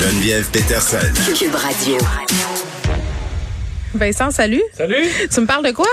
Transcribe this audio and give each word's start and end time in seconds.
Geneviève 0.00 0.48
Peterson. 0.50 0.96
Cube 1.36 1.54
Radio. 1.54 1.98
Vincent, 3.94 4.30
salut. 4.30 4.62
Salut. 4.72 5.04
Tu 5.30 5.40
me 5.42 5.46
parles 5.46 5.66
de 5.66 5.72
quoi? 5.72 5.88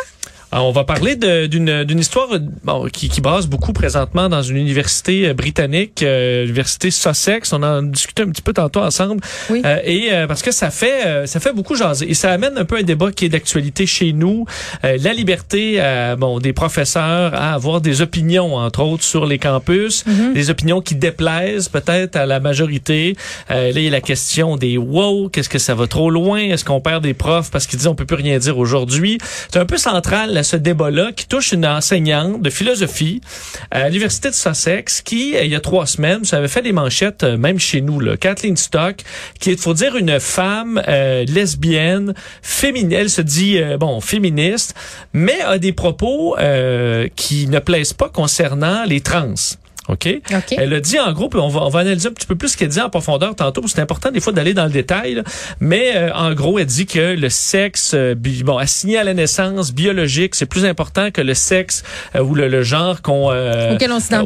Alors, 0.58 0.70
on 0.70 0.72
va 0.72 0.86
parler 0.86 1.16
d'une 1.16 2.00
histoire 2.00 2.30
bon, 2.64 2.88
qui, 2.92 3.10
qui 3.10 3.22
brasse 3.22 3.46
beaucoup 3.46 3.74
présentement 3.74 4.28
dans 4.28 4.42
une 4.42 4.58
université 4.58 5.28
euh, 5.28 5.36
britannique, 5.36 6.02
euh, 6.02 6.46
l'université 6.46 6.90
Sussex. 6.90 7.54
On 7.54 7.62
en 7.62 7.84
discutait 7.84 8.24
un 8.24 8.30
petit 8.30 8.42
peu 8.42 8.54
tantôt 8.54 8.80
ensemble. 8.80 9.22
Oui. 9.52 9.62
Euh, 9.64 9.78
et 9.84 10.12
euh, 10.12 10.26
parce 10.26 10.42
que 10.42 10.52
ça 10.52 10.72
fait 10.72 11.06
euh, 11.06 11.26
ça 11.28 11.40
fait 11.40 11.54
beaucoup 11.54 11.76
jaser 11.76 12.10
et 12.10 12.16
ça 12.16 12.32
amène 12.32 12.58
un 12.58 12.66
peu 12.66 12.78
un 12.78 12.82
débat 12.82 13.12
qui 13.12 13.26
est 13.26 13.30
d'actualité 13.30 13.86
chez 13.86 14.14
nous. 14.14 14.46
Euh, 14.84 14.98
la 15.00 15.14
liberté 15.14 15.76
euh, 15.78 16.16
bon 16.16 16.40
des 16.40 16.54
professeurs 16.54 17.36
à 17.36 17.54
avoir 17.54 17.80
des 17.80 18.02
opinions 18.02 18.56
entre 18.56 18.82
autres 18.82 19.04
sur 19.04 19.28
les 19.28 19.38
campus, 19.38 20.06
des 20.34 20.50
opinions 20.50 20.82
qui 20.82 20.96
déplaisent 20.96 21.70
peut-être 21.70 22.16
à 22.16 22.26
la 22.26 22.40
majorité. 22.40 23.16
Euh, 23.52 23.72
là 23.72 23.80
il 23.80 23.84
y 23.84 23.88
a 23.90 23.92
la 23.92 24.02
question 24.02 24.58
des 24.58 24.80
wow, 24.80 25.30
qu'est-ce 25.30 25.50
que 25.50 25.60
ça 25.60 25.76
va 25.76 25.86
trop 25.86 26.10
loin? 26.10 26.40
Est-ce 26.40 26.66
qu'on 26.66 26.82
perd 26.82 27.04
des 27.04 27.14
profs? 27.14 27.52
Parce 27.52 27.68
qu'ils 27.68 27.78
disent 27.78 27.88
on 27.88 27.94
peut 27.94 28.08
plus 28.08 28.16
rien 28.16 28.40
dire 28.40 28.58
aujourd'hui 28.58 29.20
C'est 29.52 29.60
un 29.60 29.68
peu 29.68 29.78
central 29.78 30.34
ce 30.48 30.56
débat-là 30.56 31.12
qui 31.12 31.28
touche 31.28 31.52
une 31.52 31.66
enseignante 31.66 32.42
de 32.42 32.50
philosophie 32.50 33.22
à 33.70 33.88
l'université 33.88 34.30
de 34.30 34.34
Sussex 34.34 35.02
qui 35.02 35.36
euh, 35.36 35.44
il 35.44 35.52
y 35.52 35.56
a 35.56 35.60
trois 35.60 35.86
semaines, 35.86 36.24
ça 36.24 36.38
avait 36.38 36.48
fait 36.48 36.62
des 36.62 36.72
manchettes 36.72 37.24
euh, 37.24 37.38
même 37.38 37.60
chez 37.60 37.82
nous 37.82 38.00
là, 38.00 38.18
Kathleen 38.18 38.58
Stock 38.58 38.98
qui 39.40 39.52
est 39.52 39.58
faut 39.60 39.74
dire 39.74 39.96
une 39.98 40.20
femme 40.20 40.82
euh, 40.88 41.26
lesbienne, 41.26 42.14
féminine, 42.42 42.94
elle 42.94 43.10
se 43.10 43.22
dit 43.22 43.58
euh, 43.58 43.78
bon 43.78 44.00
féministe, 44.00 44.76
mais 45.14 45.42
a 45.42 45.58
des 45.58 45.74
propos 45.74 46.38
euh, 46.38 47.08
qui 47.16 47.48
ne 47.48 47.60
plaisent 47.60 47.94
pas 47.94 48.10
concernant 48.10 48.86
les 48.86 49.02
trans. 49.02 49.34
OK? 49.90 50.08
OK. 50.34 50.56
Elle 50.58 50.74
a 50.74 50.80
dit 50.80 51.00
en 51.00 51.12
gros, 51.14 51.30
on 51.36 51.48
va, 51.48 51.62
on 51.62 51.70
va 51.70 51.80
analyser 51.80 52.10
un 52.10 52.12
petit 52.12 52.28
peu 52.28 52.36
plus 52.36 52.50
ce 52.50 52.58
qu'elle 52.58 52.70
dit 52.70 52.82
en 52.82 52.90
profondeur 52.90 53.36
tantôt, 53.36 53.62
parce 53.62 53.74
que 53.74 53.78
c'est 53.78 53.82
important 53.82 54.12
des 54.12 54.20
fois 54.20 54.34
d'aller 54.34 54.54
dans 54.54 54.66
le 54.66 54.72
détail. 54.72 55.16
là. 55.16 55.24
Mais 55.60 55.94
euh, 55.96 56.14
en 56.14 56.34
gros, 56.34 56.60
elle 56.60 56.66
dit 56.66 56.86
que 56.86 57.16
le 57.16 57.30
sexe, 57.30 57.92
euh, 57.94 58.16
bi- 58.16 58.44
bon, 58.44 58.58
assigné 58.58 58.98
à 58.98 59.04
la 59.04 59.14
naissance 59.14 59.74
biologique, 59.74 60.36
c'est 60.36 60.46
plus 60.46 60.66
important 60.66 61.12
que 61.12 61.22
le 61.22 61.34
sexe 61.34 61.84
euh, 62.16 62.22
ou 62.22 62.36
le, 62.36 62.48
le 62.48 62.64
genre 62.64 63.02
qu'on 63.02 63.32
euh, 63.32 63.74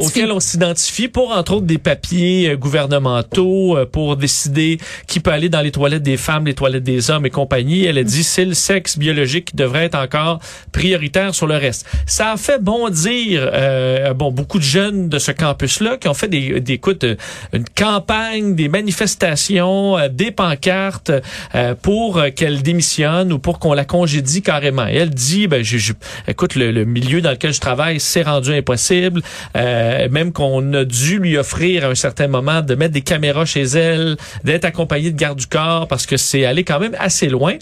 Auquel 0.08 0.32
on 0.32 0.40
s'identifie. 0.40 1.08
pour 1.08 1.32
entre 1.32 1.54
autres 1.54 1.66
des 1.66 1.78
papiers 1.78 2.50
euh, 2.50 2.56
gouvernementaux 2.56 3.78
euh, 3.78 3.86
pour 3.86 4.18
décider 4.18 4.78
qui 5.08 5.20
peut 5.20 5.32
aller 5.32 5.50
dans 5.50 5.62
les 5.62 5.72
toilettes 5.72 6.04
des 6.04 6.18
femmes, 6.18 6.46
les 6.46 6.54
toilettes 6.54 6.84
des 6.84 7.12
hommes 7.12 7.26
et 7.26 7.30
compagnie. 7.30 7.86
Elle 7.86 7.98
a 7.98 8.04
dit 8.04 8.24
c'est 8.24 8.46
le 8.46 8.54
sexe 8.54 8.98
biologique 8.98 9.46
qui 9.46 9.56
devrait 9.56 9.86
être 9.86 9.96
encore 9.96 10.40
prioritaire 10.72 11.34
sur 11.36 11.48
le 11.48 11.56
reste. 11.58 11.86
Ça 12.06 12.32
a 12.32 12.38
fait 12.38 12.62
bondir 12.62 13.50
euh, 13.54 14.14
bon 14.14 14.32
beaucoup 14.32 14.58
de 14.60 14.64
jeunes 14.64 15.10
de 15.10 15.20
ce 15.20 15.32
campus-là 15.56 15.98
qui 15.98 16.08
ont 16.08 16.14
fait 16.14 16.28
des, 16.28 16.60
des 16.62 16.74
écoute, 16.74 17.04
euh, 17.04 17.16
une 17.54 17.66
campagne, 17.76 18.56
des 18.56 18.70
manifestations, 18.70 19.98
euh, 19.98 20.08
des 20.10 20.32
pancartes 20.32 21.12
euh, 21.56 21.76
pour 21.82 22.22
qu'elle 22.36 22.62
démissionne 22.62 23.32
ou 23.34 23.40
pour 23.40 23.60
qu'on 23.60 23.74
la 23.74 23.86
congédie 23.86 24.42
carrément. 24.42 24.86
Elle 24.88 25.10
dit, 25.10 25.48
ben, 25.48 25.64
je, 25.64 25.78
je- 25.78 25.94
écoute, 26.28 26.56
le, 26.56 26.72
le 26.72 26.86
milieu 26.86 27.22
dans 27.22 27.32
lequel 27.32 27.54
je 27.54 27.60
travaille, 27.60 28.00
c'est 28.00 28.24
rendu 28.24 28.54
impossible. 28.54 29.22
Euh, 29.58 30.08
même 30.10 30.32
qu'on 30.32 30.74
a 30.74 30.86
dû 30.86 31.20
lui 31.20 31.38
offrir 31.38 31.86
à 31.86 31.88
un 31.90 31.96
certain 31.96 32.28
moment 32.28 32.62
de 32.62 32.76
mettre 32.76 32.94
des 32.94 33.02
caméras 33.02 33.46
chez 33.46 33.64
elle, 33.64 34.18
d'être 34.44 34.66
accompagnée 34.66 35.12
de 35.12 35.18
garde 35.18 35.38
du 35.40 35.48
corps 35.48 35.88
parce 35.88 36.06
que 36.06 36.18
c'est 36.18 36.46
allé 36.46 36.64
quand 36.64 36.80
même 36.80 36.96
assez 37.00 37.28
loin. 37.28 37.56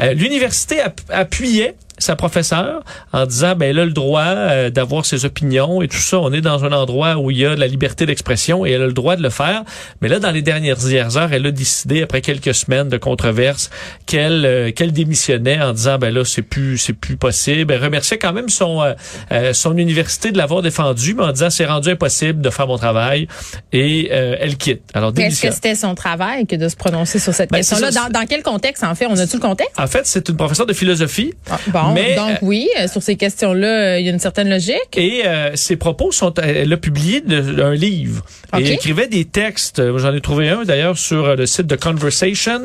Euh, 0.00 0.12
L'université 0.14 0.80
app- 0.80 1.00
appuyait 1.10 1.74
sa 2.02 2.16
professeure 2.16 2.82
en 3.12 3.26
disant 3.26 3.54
ben 3.56 3.70
elle 3.70 3.78
a 3.78 3.84
le 3.84 3.92
droit 3.92 4.22
euh, 4.24 4.70
d'avoir 4.70 5.04
ses 5.06 5.24
opinions 5.24 5.82
et 5.82 5.88
tout 5.88 5.96
ça 5.96 6.18
on 6.18 6.32
est 6.32 6.40
dans 6.40 6.64
un 6.64 6.72
endroit 6.72 7.16
où 7.16 7.30
il 7.30 7.38
y 7.38 7.46
a 7.46 7.54
de 7.54 7.60
la 7.60 7.66
liberté 7.66 8.06
d'expression 8.06 8.66
et 8.66 8.70
elle 8.72 8.82
a 8.82 8.86
le 8.86 8.92
droit 8.92 9.16
de 9.16 9.22
le 9.22 9.30
faire 9.30 9.62
mais 10.00 10.08
là 10.08 10.18
dans 10.18 10.30
les 10.30 10.42
dernières 10.42 10.86
heures 11.16 11.32
elle 11.32 11.46
a 11.46 11.50
décidé 11.50 12.02
après 12.02 12.20
quelques 12.20 12.54
semaines 12.54 12.88
de 12.88 12.96
controverse 12.98 13.70
qu'elle 14.06 14.44
euh, 14.44 14.70
qu'elle 14.72 14.92
démissionnait 14.92 15.60
en 15.60 15.72
disant 15.72 15.98
ben 15.98 16.12
là 16.12 16.24
c'est 16.24 16.42
plus 16.42 16.78
c'est 16.78 16.92
plus 16.92 17.16
possible 17.16 17.72
elle 17.72 17.82
remerciait 17.82 18.18
quand 18.18 18.32
même 18.32 18.48
son 18.48 18.82
euh, 18.82 18.92
euh, 19.32 19.52
son 19.52 19.76
université 19.76 20.32
de 20.32 20.38
l'avoir 20.38 20.62
défendu 20.62 21.14
mais 21.14 21.24
en 21.24 21.32
disant 21.32 21.50
c'est 21.50 21.66
rendu 21.66 21.90
impossible 21.90 22.40
de 22.40 22.50
faire 22.50 22.66
mon 22.66 22.78
travail 22.78 23.28
et 23.72 24.08
euh, 24.12 24.36
elle 24.40 24.56
quitte 24.56 24.82
alors 24.94 25.12
Est-ce 25.16 25.42
que 25.42 25.50
c'était 25.52 25.74
son 25.74 25.94
travail 25.94 26.46
que 26.46 26.56
de 26.56 26.68
se 26.68 26.76
prononcer 26.76 27.18
sur 27.18 27.32
cette 27.34 27.50
Ben, 27.50 27.58
question-là? 27.58 27.88
c'est 27.90 27.98
ça. 27.98 28.08
Dans, 28.08 28.20
dans 28.20 28.26
quel 28.26 28.42
contexte, 28.42 28.82
en 28.84 28.94
fait? 28.94 29.06
On 29.08 29.16
a-tu 29.18 29.36
le 29.36 29.42
contexte? 29.42 29.78
en 29.78 29.86
fait 29.86 30.06
c'est 30.06 30.28
une 30.28 30.36
professeure 30.36 30.66
de 30.66 30.72
philosophie 30.72 31.32
Ah, 31.50 31.58
bon, 31.68 31.91
Mais, 31.94 32.14
donc 32.16 32.30
euh, 32.30 32.36
oui, 32.42 32.68
euh, 32.80 32.88
sur 32.88 33.02
ces 33.02 33.16
questions-là, 33.16 33.66
euh, 33.94 33.98
il 34.00 34.06
y 34.06 34.08
a 34.08 34.12
une 34.12 34.18
certaine 34.18 34.48
logique. 34.50 34.76
Et 34.96 35.22
euh, 35.26 35.50
ses 35.54 35.76
propos 35.76 36.12
sont, 36.12 36.32
elle 36.42 36.72
a 36.72 36.76
publié 36.76 37.20
de- 37.20 37.62
un 37.62 37.74
livre 37.74 38.24
Ok. 38.52 38.60
et 38.60 38.64
elle 38.64 38.72
écrivait 38.72 39.08
des 39.08 39.24
textes. 39.24 39.82
J'en 39.98 40.14
ai 40.14 40.20
trouvé 40.20 40.48
un 40.48 40.64
d'ailleurs 40.64 40.96
sur 40.98 41.36
le 41.36 41.46
site 41.46 41.66
de 41.66 41.76
Conversation 41.76 42.60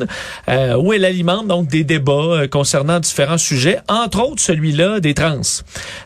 euh, 0.48 0.74
où 0.76 0.92
elle 0.92 1.04
alimente 1.04 1.46
donc 1.46 1.68
des 1.68 1.84
débats 1.84 2.42
concernant 2.50 3.00
différents 3.00 3.38
sujets, 3.38 3.78
entre 3.88 4.20
autres 4.22 4.42
celui-là 4.42 5.00
des 5.00 5.14
trans. 5.14 5.40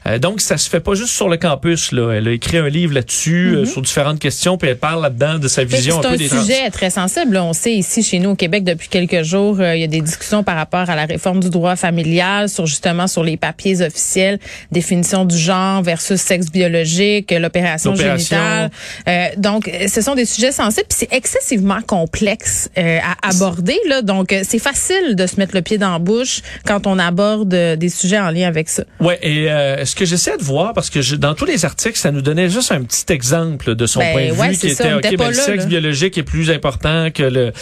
Euh, 0.06 0.18
donc 0.18 0.40
ça 0.40 0.56
se 0.58 0.68
fait 0.68 0.80
pas 0.80 0.94
juste 0.94 1.10
sur 1.14 1.28
le 1.28 1.36
campus 1.36 1.92
là. 1.92 2.12
Elle 2.12 2.28
a 2.28 2.32
écrit 2.32 2.58
un 2.58 2.68
livre 2.68 2.94
là-dessus 2.94 3.54
euh, 3.56 3.64
sur 3.64 3.82
différentes 3.82 4.18
questions 4.20 4.56
puis 4.58 4.68
elle 4.68 4.78
parle 4.78 5.02
là-dedans 5.02 5.38
de 5.38 5.48
sa 5.48 5.64
vision 5.64 5.98
un 5.98 6.02
C'est 6.02 6.08
peu 6.08 6.14
un 6.14 6.16
des 6.18 6.28
trans. 6.28 6.42
sujet 6.42 6.70
très 6.70 6.90
sensible. 6.90 7.36
On 7.36 7.52
sait 7.52 7.72
ici 7.72 8.02
chez 8.02 8.18
nous 8.18 8.30
au 8.30 8.36
Québec 8.36 8.64
depuis 8.64 8.88
quelques 8.88 9.22
jours, 9.22 9.56
il 9.62 9.80
y 9.80 9.84
a 9.84 9.88
des 9.88 10.00
discussions 10.00 10.42
par 10.44 10.56
rapport 10.56 10.88
à 10.90 10.96
la 10.96 11.04
réforme 11.06 11.40
du 11.40 11.50
droit 11.50 11.76
familial, 11.76 12.48
sur 12.48 12.66
justement 12.66 13.06
sur 13.12 13.22
les 13.22 13.36
papiers 13.36 13.80
officiels, 13.82 14.38
définition 14.70 15.24
du 15.24 15.36
genre 15.36 15.82
versus 15.82 16.20
sexe 16.20 16.50
biologique, 16.50 17.30
l'opération 17.30 17.94
génitale. 17.94 18.70
Euh, 19.08 19.26
donc, 19.36 19.70
ce 19.88 20.00
sont 20.00 20.14
des 20.14 20.24
sujets 20.24 20.52
sensibles, 20.52 20.86
puis 20.88 20.98
c'est 21.00 21.12
excessivement 21.14 21.80
complexe 21.82 22.68
euh, 22.78 22.98
à 23.02 23.28
aborder. 23.28 23.78
Là, 23.88 24.02
donc, 24.02 24.32
euh, 24.32 24.42
c'est 24.48 24.58
facile 24.58 25.14
de 25.14 25.26
se 25.26 25.36
mettre 25.36 25.54
le 25.54 25.62
pied 25.62 25.78
dans 25.78 25.92
la 25.92 25.98
bouche 25.98 26.40
quand 26.66 26.86
on 26.86 26.98
aborde 26.98 27.48
des 27.76 27.88
sujets 27.88 28.18
en 28.18 28.30
lien 28.30 28.48
avec 28.48 28.68
ça. 28.68 28.84
Ouais, 29.00 29.18
et 29.22 29.50
euh, 29.50 29.84
ce 29.84 29.94
que 29.94 30.04
j'essaie 30.04 30.36
de 30.36 30.42
voir, 30.42 30.72
parce 30.72 30.90
que 30.90 31.02
je- 31.02 31.16
dans 31.16 31.34
tous 31.34 31.44
les 31.44 31.64
articles, 31.64 31.98
ça 31.98 32.10
nous 32.10 32.22
donnait 32.22 32.48
juste 32.48 32.72
un 32.72 32.82
petit 32.82 33.12
exemple 33.12 33.74
de 33.74 33.86
son 33.86 34.00
Ben, 34.00 34.12
point 34.12 34.26
de 34.28 34.32
ouais, 34.32 34.48
vue 34.50 34.54
c'est 34.54 34.68
qui 34.68 34.74
ça, 34.74 34.96
était, 34.98 35.16
ben, 35.16 35.28
le 35.28 35.34
sexe 35.34 35.64
là. 35.64 35.66
biologique 35.66 36.16
est 36.18 36.22
plus 36.22 36.50
important 36.50 37.10
que 37.12 37.22
le... 37.22 37.52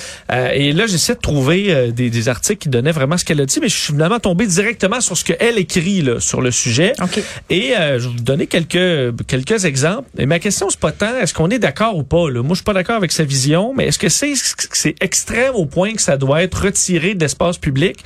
et 0.55 0.72
là, 0.72 0.87
j'essaie 0.87 1.15
de 1.15 1.21
trouver 1.21 1.91
des, 1.93 2.10
des 2.10 2.28
articles 2.28 2.59
qui 2.62 2.69
donnaient 2.69 2.93
vraiment 2.93 3.16
ce 3.16 3.25
qu'elle 3.25 3.41
a 3.41 3.47
dit, 3.47 3.59
mais 3.60 3.69
je 3.69 3.77
suis 3.77 3.93
finalement 3.93 4.19
tombé 4.21 4.47
directement 4.47 5.00
sur 5.00 5.16
ce 5.16 5.25
qu'elle 5.32 5.58
écrit 5.58 6.02
là, 6.02 6.20
sur 6.20 6.41
le 6.41 6.50
sujet. 6.50 6.92
Et 7.48 7.76
euh, 7.76 7.98
je 7.98 8.08
vais 8.08 8.14
vous 8.14 8.22
donner 8.22 8.46
quelques, 8.46 9.26
quelques 9.26 9.64
exemples. 9.64 10.08
Et 10.18 10.26
ma 10.26 10.38
question, 10.38 10.68
c'est 10.70 10.80
pas 10.80 10.92
tant 10.92 11.16
est-ce 11.16 11.34
qu'on 11.34 11.50
est 11.50 11.58
d'accord 11.58 11.96
ou 11.96 12.02
pas. 12.02 12.30
Là? 12.30 12.42
Moi, 12.42 12.50
je 12.50 12.56
suis 12.56 12.64
pas 12.64 12.72
d'accord 12.72 12.96
avec 12.96 13.12
sa 13.12 13.24
vision, 13.24 13.72
mais 13.74 13.86
est-ce 13.86 13.98
que 13.98 14.08
c'est 14.08 14.34
c'est 14.72 14.94
extrême 15.02 15.54
au 15.54 15.66
point 15.66 15.94
que 15.94 16.02
ça 16.02 16.16
doit 16.16 16.42
être 16.42 16.64
retiré 16.64 17.14
de 17.14 17.20
l'espace 17.20 17.58
public? 17.58 17.98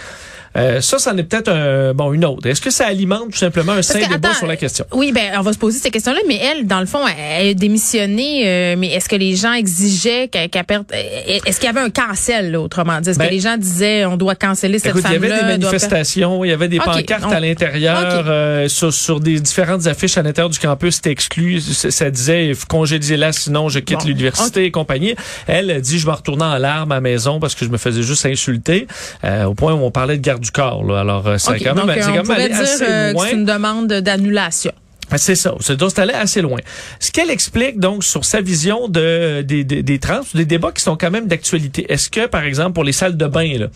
Euh, 0.56 0.80
ça, 0.80 0.98
c'en 0.98 1.16
est 1.16 1.24
peut-être 1.24 1.48
un, 1.50 1.94
bon, 1.94 2.12
une 2.12 2.24
autre. 2.24 2.48
Est-ce 2.48 2.60
que 2.60 2.70
ça 2.70 2.86
alimente 2.86 3.30
tout 3.32 3.38
simplement 3.38 3.72
un 3.72 3.82
sain 3.82 3.98
débat 3.98 4.28
attends, 4.28 4.34
sur 4.38 4.46
la 4.46 4.56
question? 4.56 4.84
Oui, 4.92 5.10
ben 5.12 5.32
on 5.38 5.42
va 5.42 5.52
se 5.52 5.58
poser 5.58 5.78
ces 5.78 5.90
questions-là, 5.90 6.20
mais 6.28 6.36
elle, 6.36 6.66
dans 6.66 6.80
le 6.80 6.86
fond, 6.86 7.00
elle 7.08 7.48
a 7.48 7.54
démissionné. 7.54 8.42
euh, 8.46 8.76
mais 8.78 8.88
est-ce 8.92 9.08
que 9.08 9.16
les 9.16 9.34
gens 9.36 9.52
exigeaient 9.52 10.28
qu'elle 10.28 10.48
qu'elle 10.48 10.64
perde 10.64 10.84
euh, 10.92 11.38
Est-ce 11.44 11.58
qu'il 11.58 11.66
y 11.66 11.70
avait 11.70 11.80
un 11.80 11.90
cancel, 11.90 12.52
là, 12.52 12.60
autrement 12.60 13.00
dit? 13.00 13.10
Est-ce 13.10 13.18
Ben, 13.18 13.26
que 13.26 13.32
les 13.32 13.40
gens 13.40 13.56
disaient 13.56 14.04
on 14.06 14.16
doit 14.16 14.34
canceller 14.36 14.78
cette 14.78 14.90
Écoute, 14.90 15.02
il 15.08 15.10
y 15.10 15.18
femme-là 15.18 15.34
avait 15.36 15.44
des 15.44 15.58
manifestations, 15.58 16.44
il 16.44 16.48
y 16.50 16.52
avait 16.52 16.68
des 16.68 16.78
pancartes 16.78 17.24
on- 17.26 17.30
à 17.30 17.40
l'intérieur, 17.40 18.24
euh, 18.28 18.68
sur, 18.68 18.92
sur 18.92 19.20
des 19.20 19.40
différentes 19.40 19.86
affiches 19.86 20.16
à 20.18 20.22
l'intérieur 20.22 20.50
du 20.50 20.58
campus, 20.58 20.96
c'était 20.96 21.10
exclu. 21.10 21.60
Ça, 21.60 21.90
ça 21.90 22.10
disait 22.10 22.52
congédiez-la, 22.68 23.32
sinon 23.32 23.68
je 23.68 23.80
quitte 23.80 24.00
Bon, 24.00 24.06
l'université 24.06 24.64
et 24.66 24.70
compagnie. 24.70 25.14
Elle 25.46 25.70
a 25.70 25.80
dit 25.80 25.98
je 25.98 26.06
me 26.06 26.12
retournais 26.12 26.44
en 26.44 26.58
larmes 26.58 26.92
à 26.92 26.96
la 26.96 27.00
maison 27.00 27.40
parce 27.40 27.54
que 27.54 27.64
je 27.64 27.70
me 27.70 27.78
faisais 27.78 28.02
juste 28.02 28.24
insulter, 28.26 28.86
euh, 29.24 29.44
au 29.44 29.54
point 29.54 29.72
où 29.72 29.82
on 29.84 29.90
parlait 29.90 30.16
de 30.16 30.22
garde 30.22 30.43
du 30.44 30.50
corps. 30.50 30.84
Là. 30.84 31.00
Alors 31.00 31.26
euh, 31.26 31.36
OK, 31.36 31.62
quand 31.64 31.74
même, 31.74 31.86
donc, 31.86 31.96
c'est 31.96 32.02
euh, 32.02 32.06
quand 32.06 32.28
même 32.28 32.30
allé 32.30 32.48
dire 32.48 32.60
assez 32.60 32.84
euh, 32.84 33.12
loin. 33.12 33.26
c'est 33.26 33.34
une 33.34 33.44
demande 33.44 33.88
d'annulation. 33.88 34.72
Ah, 35.10 35.18
C'est 35.18 35.34
ça. 35.34 35.54
C'est 35.60 35.76
donc 35.76 35.90
c'est 35.94 36.00
allé 36.00 36.14
assez 36.14 36.40
loin. 36.40 36.58
Ce 36.98 37.10
qu'elle 37.10 37.30
explique 37.30 37.78
donc 37.78 38.04
sur 38.04 38.24
sa 38.24 38.40
vision 38.40 38.88
de 38.88 39.42
des, 39.42 39.62
des, 39.64 39.82
des 39.82 39.98
trans, 39.98 40.22
des 40.34 40.44
débats 40.44 40.72
qui 40.72 40.82
sont 40.82 40.96
quand 40.96 41.10
même 41.10 41.26
d'actualité. 41.26 41.86
Est-ce 41.92 42.08
que 42.10 42.26
par 42.26 42.44
exemple 42.44 42.72
pour 42.72 42.84
les 42.84 42.92
salles 42.92 43.16
de 43.16 43.26
bain 43.26 43.68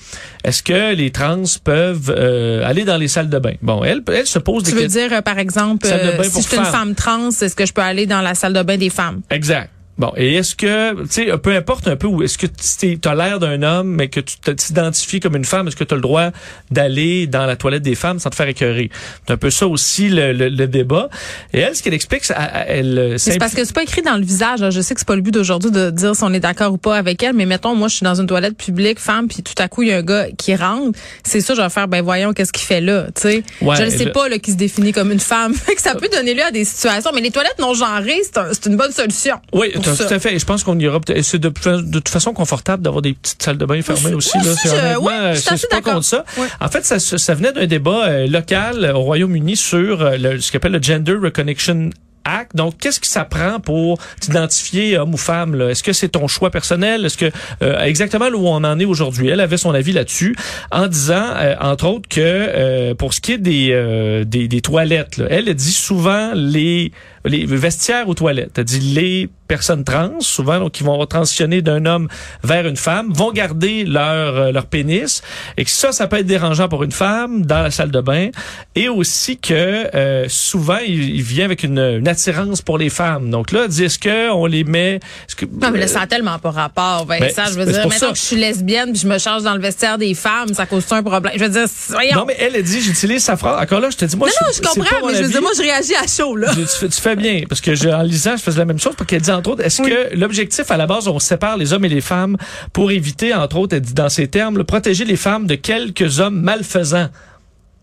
est-ce 0.44 0.62
que 0.62 0.94
les 0.94 1.10
trans 1.10 1.42
peuvent 1.62 2.14
euh, 2.16 2.64
aller 2.64 2.84
dans 2.84 2.96
les 2.96 3.08
salles 3.08 3.28
de 3.28 3.38
bain? 3.38 3.54
Bon, 3.62 3.84
elle 3.84 4.02
elle 4.12 4.26
se 4.26 4.38
pose 4.38 4.62
Tu 4.64 4.70
des 4.70 4.76
veux 4.76 4.82
questions. 4.84 5.08
dire, 5.08 5.18
euh, 5.18 5.22
par 5.22 5.38
exemple, 5.38 5.86
euh, 5.86 6.22
si 6.22 6.42
je 6.42 6.48
suis 6.48 6.56
une 6.56 6.64
femme 6.64 6.94
trans, 6.94 7.28
est-ce 7.28 7.54
que 7.54 7.66
je 7.66 7.72
peux 7.72 7.82
aller 7.82 8.06
dans 8.06 8.22
la 8.22 8.34
salle 8.34 8.54
de 8.54 8.62
bain 8.62 8.78
des 8.78 8.90
femmes? 8.90 9.20
Exact. 9.30 9.70
Bon, 9.98 10.12
et 10.16 10.34
est-ce 10.36 10.54
que, 10.54 10.94
tu 11.02 11.08
sais, 11.10 11.38
peu 11.38 11.54
importe 11.56 11.88
un 11.88 11.96
peu 11.96 12.06
où, 12.06 12.22
est-ce 12.22 12.38
que 12.38 12.46
tu 12.46 12.98
as 13.08 13.14
l'air 13.16 13.40
d'un 13.40 13.62
homme, 13.62 13.88
mais 13.88 14.08
que 14.08 14.20
tu 14.20 14.36
t'identifies 14.38 15.18
comme 15.18 15.34
une 15.36 15.44
femme, 15.44 15.66
est-ce 15.66 15.74
que 15.76 15.82
tu 15.84 15.92
as 15.92 15.96
le 15.96 16.00
droit 16.02 16.30
d'aller 16.70 17.26
dans 17.26 17.46
la 17.46 17.56
toilette 17.56 17.82
des 17.82 17.94
femmes 17.94 18.18
sans 18.18 18.30
te 18.30 18.36
faire 18.36 18.48
écœurer? 18.48 18.90
C'est 19.26 19.32
un 19.32 19.36
peu 19.36 19.50
ça 19.50 19.66
aussi 19.66 20.08
le, 20.08 20.32
le- 20.32 20.48
le 20.50 20.66
débat. 20.68 21.08
Et 21.52 21.58
elle, 21.60 21.74
ce 21.74 21.82
qu'elle 21.82 21.94
explique, 21.94 22.24
c'est- 22.24 22.34
elle, 22.68 22.96
elle, 22.98 23.08
Mais 23.12 23.18
C'est 23.18 23.38
parce 23.38 23.54
que 23.54 23.64
c'est 23.64 23.74
pas 23.74 23.82
écrit 23.82 24.02
dans 24.02 24.16
le 24.16 24.24
visage. 24.24 24.60
Je 24.70 24.80
sais 24.80 24.94
que 24.94 25.00
c'est 25.00 25.08
pas 25.08 25.16
le 25.16 25.22
but 25.22 25.32
d'aujourd'hui 25.34 25.70
de 25.70 25.90
dire 25.90 26.14
si 26.14 26.22
on 26.24 26.32
est 26.32 26.40
d'accord 26.40 26.72
ou 26.72 26.78
pas 26.78 26.96
avec 26.96 27.22
elle, 27.22 27.34
mais 27.34 27.46
mettons, 27.46 27.74
moi, 27.74 27.88
je 27.88 27.96
suis 27.96 28.04
dans 28.04 28.14
une 28.14 28.26
toilette 28.26 28.56
publique, 28.56 28.98
femme, 29.00 29.26
puis 29.28 29.42
tout 29.42 29.54
à 29.60 29.68
coup, 29.68 29.82
il 29.82 29.88
y 29.88 29.92
a 29.92 29.96
un 29.98 30.02
gars 30.02 30.26
qui 30.36 30.54
rentre. 30.54 30.98
C'est 31.24 31.40
ça, 31.40 31.54
je 31.54 31.60
vais 31.62 31.70
faire, 31.70 31.88
ben 31.88 32.02
voyons, 32.02 32.32
qu'est-ce 32.32 32.52
qu'il 32.52 32.64
fait 32.66 32.80
là, 32.80 33.06
tu 33.14 33.22
sais. 33.22 33.42
Ouais, 33.62 33.76
je 33.76 33.82
ne 33.82 33.90
sais 33.90 34.04
le- 34.04 34.12
pas, 34.12 34.28
là, 34.28 34.38
qui 34.38 34.52
se 34.52 34.56
définit 34.56 34.92
comme 34.92 35.10
une 35.12 35.18
femme. 35.20 35.54
Que 35.78 35.82
ça 35.82 35.94
peut 35.94 36.08
donner 36.08 36.34
lieu 36.34 36.42
à 36.42 36.50
des 36.50 36.64
situations. 36.64 37.10
Mais 37.14 37.20
les 37.20 37.30
toilettes 37.30 37.58
non 37.60 37.72
genrées, 37.74 38.20
c'est 38.24 38.38
un- 38.38 38.48
c'est 38.52 38.66
une 38.66 38.76
bonne 38.76 38.90
solution. 38.92 39.36
Oui, 39.52 39.72
Tout 39.96 40.14
à 40.14 40.18
fait. 40.18 40.34
Et 40.34 40.38
je 40.38 40.44
pense 40.44 40.64
qu'on 40.64 40.78
y 40.78 40.86
aura 40.88 41.00
peut-être. 41.00 41.22
C'est 41.22 41.38
de, 41.38 41.48
de 41.48 41.98
toute 41.98 42.08
façon 42.08 42.32
confortable 42.32 42.82
d'avoir 42.82 43.02
des 43.02 43.14
petites 43.14 43.42
salles 43.42 43.58
de 43.58 43.64
bain 43.66 43.80
fermées 43.82 44.14
aussi. 44.14 44.36
là. 44.38 44.44
C'est 44.60 44.68
je- 44.68 44.74
euh, 44.74 45.34
suis 45.34 45.50
je 45.52 45.56
suis 45.56 45.68
pas 45.68 45.80
contre 45.80 46.04
ça. 46.04 46.24
Ouais. 46.36 46.46
En 46.60 46.68
fait, 46.68 46.84
ça, 46.84 46.98
ça 46.98 47.34
venait 47.34 47.52
d'un 47.52 47.66
débat 47.66 48.06
euh, 48.08 48.26
local 48.26 48.84
euh, 48.84 48.92
au 48.94 49.00
Royaume-Uni 49.00 49.56
sur 49.56 50.02
euh, 50.02 50.16
le, 50.16 50.40
ce 50.40 50.50
qu'on 50.52 50.56
appelle 50.58 50.72
le 50.72 50.82
Gender 50.82 51.14
Reconnection 51.14 51.90
Act. 52.24 52.54
Donc, 52.56 52.76
qu'est-ce 52.78 53.00
que 53.00 53.06
ça 53.06 53.24
prend 53.24 53.58
pour 53.58 53.98
t'identifier 54.20 54.98
homme 54.98 55.14
ou 55.14 55.16
femme? 55.16 55.54
là? 55.54 55.70
Est-ce 55.70 55.82
que 55.82 55.94
c'est 55.94 56.08
ton 56.10 56.28
choix 56.28 56.50
personnel? 56.50 57.06
Est-ce 57.06 57.16
que 57.16 57.30
euh, 57.62 57.80
exactement 57.82 58.26
où 58.26 58.46
on 58.48 58.64
en 58.64 58.78
est 58.78 58.84
aujourd'hui? 58.84 59.28
Elle 59.28 59.40
avait 59.40 59.56
son 59.56 59.72
avis 59.72 59.92
là-dessus 59.92 60.36
en 60.70 60.88
disant, 60.88 61.24
euh, 61.36 61.54
entre 61.60 61.86
autres, 61.86 62.08
que 62.08 62.20
euh, 62.20 62.94
pour 62.94 63.14
ce 63.14 63.20
qui 63.22 63.32
est 63.32 63.38
des, 63.38 63.70
euh, 63.72 64.24
des, 64.24 64.46
des 64.46 64.60
toilettes, 64.60 65.16
là, 65.16 65.26
elle 65.30 65.52
dit 65.54 65.72
souvent 65.72 66.32
les, 66.34 66.92
les 67.24 67.46
vestiaires 67.46 68.08
aux 68.08 68.14
toilettes. 68.14 68.60
Dit 68.60 68.80
les 68.80 69.28
personnes 69.46 69.82
trans, 69.82 70.20
souvent, 70.20 70.58
donc 70.60 70.72
qui 70.72 70.82
vont 70.82 71.04
transitionner 71.06 71.62
d'un 71.62 71.86
homme 71.86 72.08
vers 72.44 72.66
une 72.66 72.76
femme, 72.76 73.12
vont 73.14 73.32
garder 73.32 73.84
leur 73.84 74.36
euh, 74.36 74.52
leur 74.52 74.66
pénis 74.66 75.22
et 75.56 75.64
que 75.64 75.70
ça, 75.70 75.90
ça 75.90 76.06
peut 76.06 76.18
être 76.18 76.26
dérangeant 76.26 76.68
pour 76.68 76.84
une 76.84 76.92
femme 76.92 77.46
dans 77.46 77.62
la 77.62 77.70
salle 77.70 77.90
de 77.90 78.00
bain 78.00 78.28
et 78.74 78.90
aussi 78.90 79.38
que 79.38 79.54
euh, 79.94 80.26
souvent 80.28 80.76
il, 80.86 81.16
il 81.16 81.22
vient 81.22 81.46
avec 81.46 81.62
une, 81.62 81.78
une 81.78 82.08
attirance 82.08 82.60
pour 82.60 82.76
les 82.76 82.90
femmes. 82.90 83.30
Donc 83.30 83.52
là, 83.52 83.68
dit 83.68 83.84
est-ce 83.84 83.98
que 83.98 84.30
on 84.30 84.44
les 84.44 84.64
met 84.64 85.00
que 85.36 85.46
Non, 85.46 85.70
mais 85.70 85.78
là, 85.80 85.86
ça 85.86 86.02
a 86.02 86.06
tellement 86.06 86.38
pas 86.38 86.50
rapport, 86.50 87.06
Vincent. 87.06 87.32
Ben, 87.36 87.44
je 87.46 87.58
veux 87.58 87.64
c'est 87.64 87.72
dire, 87.72 87.82
maintenant 87.84 87.98
ça. 87.98 88.10
que 88.10 88.18
je 88.18 88.22
suis 88.22 88.36
lesbienne 88.36 88.92
puis 88.92 89.00
je 89.00 89.08
me 89.08 89.18
charge 89.18 89.44
dans 89.44 89.54
le 89.54 89.60
vestiaire 89.60 89.96
des 89.96 90.12
femmes, 90.14 90.52
ça 90.52 90.66
cause 90.66 90.84
un 90.90 91.02
problème? 91.02 91.32
Je 91.36 91.44
veux 91.44 91.50
dire, 91.50 91.66
voyons. 91.88 92.16
non 92.16 92.24
mais 92.26 92.36
elle 92.38 92.56
a 92.56 92.62
dit 92.62 92.80
j'utilise 92.80 93.22
sa 93.22 93.36
phrase. 93.36 93.62
Encore 93.62 93.80
là, 93.80 93.88
je 93.90 93.96
te 93.96 94.04
dis 94.04 94.16
moi 94.16 94.28
non, 94.28 94.34
non, 94.46 94.48
je 94.50 94.56
c'est 94.56 94.62
pas 94.62 94.68
comprends, 94.70 95.06
mais 95.06 95.14
je 95.14 95.22
veux 95.22 95.30
dire, 95.30 95.42
moi, 95.42 95.50
je 95.56 95.62
réagis 95.62 95.94
à 95.94 96.06
chaud, 96.06 96.36
là. 96.36 96.52
Tu, 96.54 96.60
tu 96.60 96.66
fais, 96.66 96.88
tu 96.88 97.00
fais 97.10 97.16
bien, 97.16 97.42
parce 97.48 97.60
que 97.60 97.74
je, 97.74 97.88
en 97.88 98.02
lisant, 98.02 98.36
je 98.36 98.42
faisais 98.42 98.58
la 98.58 98.64
même 98.64 98.78
chose, 98.78 98.94
parce 98.96 99.08
qu'elle 99.08 99.22
dit, 99.22 99.30
entre 99.30 99.50
autres, 99.50 99.64
est-ce 99.64 99.82
Oui. 99.82 99.90
que 99.90 100.16
l'objectif, 100.16 100.70
à 100.70 100.76
la 100.76 100.86
base, 100.86 101.08
on 101.08 101.18
sépare 101.18 101.56
les 101.56 101.72
hommes 101.72 101.84
et 101.84 101.88
les 101.88 102.00
femmes 102.00 102.36
pour 102.72 102.90
éviter, 102.90 103.34
entre 103.34 103.56
autres, 103.56 103.76
elle 103.76 103.82
dit 103.82 103.94
dans 103.94 104.08
ces 104.08 104.28
termes, 104.28 104.58
là, 104.58 104.64
protéger 104.64 105.04
les 105.04 105.16
femmes 105.16 105.46
de 105.46 105.54
quelques 105.54 106.20
hommes 106.20 106.40
malfaisants? 106.40 107.08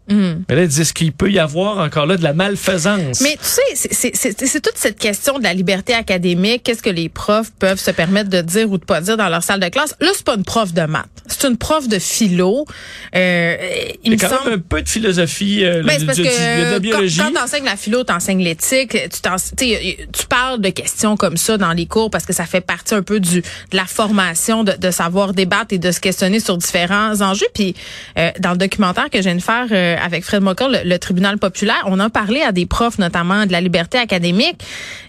Hmm. 0.07 0.43
Mais 0.47 0.55
là, 0.55 0.61
elle 0.61 0.67
dit, 0.67 0.81
est-ce 0.81 0.93
qu'il 0.93 1.11
peut 1.11 1.31
y 1.31 1.39
avoir 1.39 1.79
encore 1.79 2.05
là 2.05 2.15
de 2.15 2.23
la 2.23 2.33
malfaisance? 2.33 3.21
Mais 3.21 3.37
tu 3.41 3.49
sais, 3.73 3.89
c'est 4.45 4.61
toute 4.61 4.77
cette 4.77 4.99
question 4.99 5.39
de 5.39 5.43
la 5.43 5.53
liberté 5.53 5.95
académique. 5.95 6.61
Qu'est-ce 6.63 6.83
que 6.83 6.91
les 6.91 7.09
profs 7.09 7.51
peuvent 7.57 7.79
se 7.79 7.89
permettre 7.89 8.29
de 8.29 8.41
dire 8.41 8.69
ou 8.69 8.77
de 8.77 8.85
pas 8.85 9.01
dire 9.01 9.17
dans 9.17 9.29
leur 9.29 9.41
salle 9.41 9.59
de 9.59 9.69
classe? 9.69 9.95
Là, 9.99 10.09
c'est 10.13 10.23
pas 10.25 10.35
une 10.35 10.43
prof 10.43 10.73
de 10.73 10.83
maths. 10.83 11.14
C'est 11.27 11.47
une 11.47 11.57
prof 11.57 11.87
de 11.87 11.99
philo. 11.99 12.65
Euh, 13.15 13.57
il 14.03 14.11
y 14.11 14.15
a 14.15 14.17
quand 14.17 14.35
semble... 14.37 14.49
même 14.51 14.59
un 14.59 14.61
peu 14.61 14.81
de 14.81 14.89
philosophie, 14.89 15.63
euh, 15.63 15.81
Ben, 15.83 15.97
c'est 15.99 16.05
parce 16.05 16.17
de- 16.17 16.23
que 16.23 16.27
de- 16.29 16.65
de 16.67 16.71
la 16.71 16.79
biologie. 16.79 17.17
quand, 17.19 17.31
quand 17.33 17.41
t'enseignes 17.41 17.65
la 17.65 17.75
philo, 17.77 18.03
t'enseignes 18.03 18.43
l'éthique, 18.43 18.91
tu 18.91 19.69
tu 20.13 20.25
parles 20.27 20.61
de 20.61 20.69
questions 20.69 21.17
comme 21.17 21.37
ça 21.37 21.57
dans 21.57 21.71
les 21.73 21.85
cours 21.85 22.09
parce 22.11 22.25
que 22.25 22.33
ça 22.33 22.45
fait 22.45 22.61
partie 22.61 22.93
un 22.93 23.01
peu 23.03 23.19
du 23.19 23.41
de 23.41 23.75
la 23.77 23.85
formation 23.85 24.63
de, 24.63 24.73
de 24.73 24.91
savoir 24.91 25.33
débattre 25.33 25.73
et 25.73 25.77
de 25.77 25.91
se 25.91 25.99
questionner 25.99 26.39
sur 26.39 26.57
différents 26.57 27.21
enjeux. 27.21 27.47
Puis 27.53 27.75
euh, 28.17 28.31
dans 28.39 28.51
le 28.51 28.57
documentaire 28.57 29.09
que 29.09 29.17
je 29.19 29.23
viens 29.23 29.35
de 29.35 29.41
faire 29.41 29.65
euh, 29.71 29.95
avec 30.03 30.23
Fred 30.23 30.41
Mocker, 30.41 30.69
le, 30.69 30.79
le 30.87 30.99
tribunal 30.99 31.37
populaire, 31.37 31.83
on 31.87 31.99
a 31.99 32.09
parlé 32.09 32.41
à 32.41 32.51
des 32.51 32.65
profs 32.65 32.99
notamment 32.99 33.45
de 33.45 33.51
la 33.51 33.61
liberté 33.61 33.97
académique. 33.97 34.57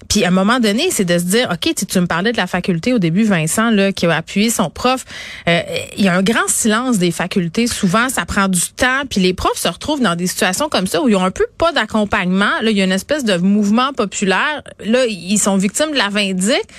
Puis 0.08 0.24
à 0.24 0.28
un 0.28 0.30
moment 0.30 0.60
donné, 0.60 0.90
c'est 0.90 1.04
de 1.04 1.18
se 1.18 1.24
dire, 1.24 1.48
ok, 1.52 1.74
tu, 1.74 1.84
tu 1.86 2.00
me 2.00 2.06
parlais 2.06 2.30
de 2.32 2.36
la 2.36 2.46
faculté 2.46 2.92
au 2.92 2.98
début, 3.00 3.24
Vincent, 3.24 3.70
là, 3.70 3.92
qui 3.92 4.06
a 4.06 4.14
appuyé 4.16 4.50
son 4.50 4.70
prof. 4.70 5.04
Euh, 5.48 5.60
Il 5.96 6.05
y 6.06 6.08
a 6.08 6.14
un 6.14 6.22
grand 6.22 6.48
silence 6.48 6.98
des 6.98 7.10
facultés. 7.10 7.66
Souvent, 7.66 8.08
ça 8.08 8.24
prend 8.24 8.48
du 8.48 8.60
temps. 8.76 9.02
Puis 9.08 9.20
les 9.20 9.34
profs 9.34 9.58
se 9.58 9.68
retrouvent 9.68 10.00
dans 10.00 10.16
des 10.16 10.26
situations 10.26 10.68
comme 10.68 10.86
ça 10.86 11.02
où 11.02 11.08
ils 11.08 11.16
ont 11.16 11.24
un 11.24 11.30
peu 11.30 11.46
pas 11.58 11.72
d'accompagnement. 11.72 12.60
Là, 12.62 12.70
il 12.70 12.76
y 12.76 12.80
a 12.80 12.84
une 12.84 12.92
espèce 12.92 13.24
de 13.24 13.36
mouvement 13.36 13.92
populaire. 13.92 14.62
Là, 14.84 15.06
ils 15.06 15.38
sont 15.38 15.56
victimes 15.56 15.92
de 15.92 15.98
la 15.98 16.08
vindicte. 16.08 16.70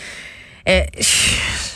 Euh, 0.68 0.82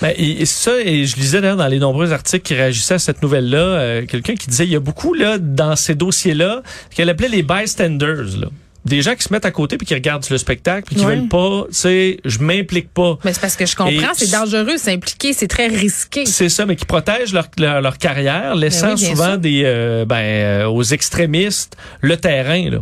Ben, 0.02 0.14
et, 0.18 0.46
ça, 0.46 0.80
et 0.80 1.06
je 1.06 1.16
lisais 1.16 1.42
d'ailleurs 1.42 1.58
dans 1.58 1.68
les 1.68 1.78
nombreux 1.78 2.12
articles 2.12 2.44
qui 2.44 2.56
réagissaient 2.56 2.96
à 2.96 3.00
cette 3.00 3.22
nouvelle-là, 3.22 3.60
euh, 3.60 4.06
quelqu'un 4.08 4.34
qui 4.34 4.48
disait, 4.48 4.66
il 4.66 4.72
y 4.72 4.76
a 4.76 4.80
beaucoup 4.80 5.14
là 5.14 5.38
dans 5.38 5.76
ces 5.76 5.94
dossiers-là 5.94 6.64
qu'elle 6.90 7.10
appelait 7.10 7.30
les 7.30 7.44
bystanders. 7.44 8.40
Là. 8.40 8.48
Des 8.84 9.02
gens 9.04 9.14
qui 9.16 9.22
se 9.24 9.32
mettent 9.32 9.46
à 9.46 9.52
côté 9.52 9.78
puis 9.78 9.86
qui 9.86 9.94
regardent 9.94 10.26
le 10.30 10.38
spectacle 10.40 10.86
puis 10.88 10.96
qui 10.96 11.06
Ouais. 11.06 11.16
veulent 11.16 11.28
pas, 11.28 11.66
tu 11.70 11.74
sais, 11.76 12.18
je 12.26 12.40
m'implique 12.40 12.92
pas. 12.94 13.18
mais 13.24 13.32
c'est 13.34 13.40
parce 13.42 13.56
que 13.56 13.66
je 13.66 13.76
comprends, 13.76 14.14
c'est 14.14 14.32
dangereux, 14.32 14.78
c'est 14.78 14.92
impliqué, 14.94 15.34
c'est 15.34 15.48
très 15.48 15.68
risqué. 15.68 16.26
C'est 16.26 16.50
ça, 16.50 16.66
mais 16.66 16.76
qui 16.76 16.86
protègent 16.86 17.34
leur, 17.34 17.48
leur, 17.60 17.82
leur 17.82 17.98
carrière, 18.00 18.56
laissant 18.56 18.88
Ben 18.88 18.94
oui, 18.96 19.02
bien 19.02 19.10
souvent 19.12 19.26
sûr. 19.34 19.38
des 19.38 19.62
euh, 19.66 20.06
ben, 20.06 20.16
euh, 20.18 20.66
aux 20.66 20.84
extrémistes 20.84 21.78
le 22.02 22.18
terrain. 22.18 22.70
Là. 22.72 22.78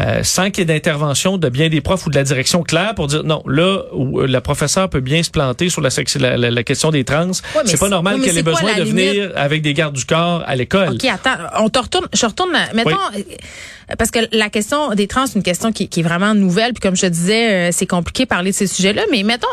Euh, 0.00 0.22
sans 0.22 0.46
qu'il 0.50 0.60
y 0.60 0.62
ait 0.62 0.64
d'intervention 0.74 1.36
de 1.36 1.50
bien 1.50 1.68
des 1.68 1.82
profs 1.82 2.06
ou 2.06 2.10
de 2.10 2.14
la 2.16 2.22
direction 2.22 2.62
claire 2.62 2.94
pour 2.94 3.06
dire 3.06 3.22
non, 3.22 3.42
là 3.46 3.82
où 3.92 4.20
euh, 4.20 4.26
la 4.26 4.40
professeure 4.40 4.88
peut 4.88 5.00
bien 5.00 5.22
se 5.22 5.30
planter 5.30 5.68
sur 5.68 5.82
la, 5.82 5.90
la, 6.20 6.36
la- 6.38 6.50
la 6.50 6.62
question 6.62 6.90
des 6.90 7.04
trans, 7.04 7.26
mais 7.26 7.32
c'est 7.66 7.78
pas 7.78 7.90
normal 7.90 8.16
oui, 8.18 8.24
qu'elle 8.24 8.38
ait 8.38 8.42
besoin 8.42 8.78
de 8.78 8.82
venir 8.84 9.30
avec 9.36 9.60
des 9.60 9.74
gardes 9.74 9.94
du 9.94 10.06
corps 10.06 10.42
à 10.46 10.56
l'école. 10.56 10.94
OK, 10.94 11.04
attends, 11.04 11.36
on 11.58 11.68
te 11.68 11.78
retourne, 11.80 12.06
je 12.14 12.24
retourne, 12.24 12.50
mettons, 12.74 12.96
parce 13.98 14.10
que 14.10 14.20
la 14.32 14.48
question 14.50 14.90
des 14.94 15.06
trans, 15.06 15.26
c'est 15.26 15.34
une 15.36 15.42
question 15.42 15.72
qui, 15.72 15.88
qui 15.88 16.00
est 16.00 16.02
vraiment 16.02 16.34
nouvelle, 16.34 16.72
puis 16.72 16.80
comme 16.80 16.96
je 16.96 17.02
te 17.02 17.06
disais, 17.06 17.50
euh, 17.50 17.68
c'est 17.72 17.86
compliqué 17.86 18.24
de 18.24 18.28
parler 18.28 18.50
de 18.50 18.56
ces 18.56 18.66
sujets-là, 18.66 19.02
mais 19.10 19.22
mettons, 19.22 19.46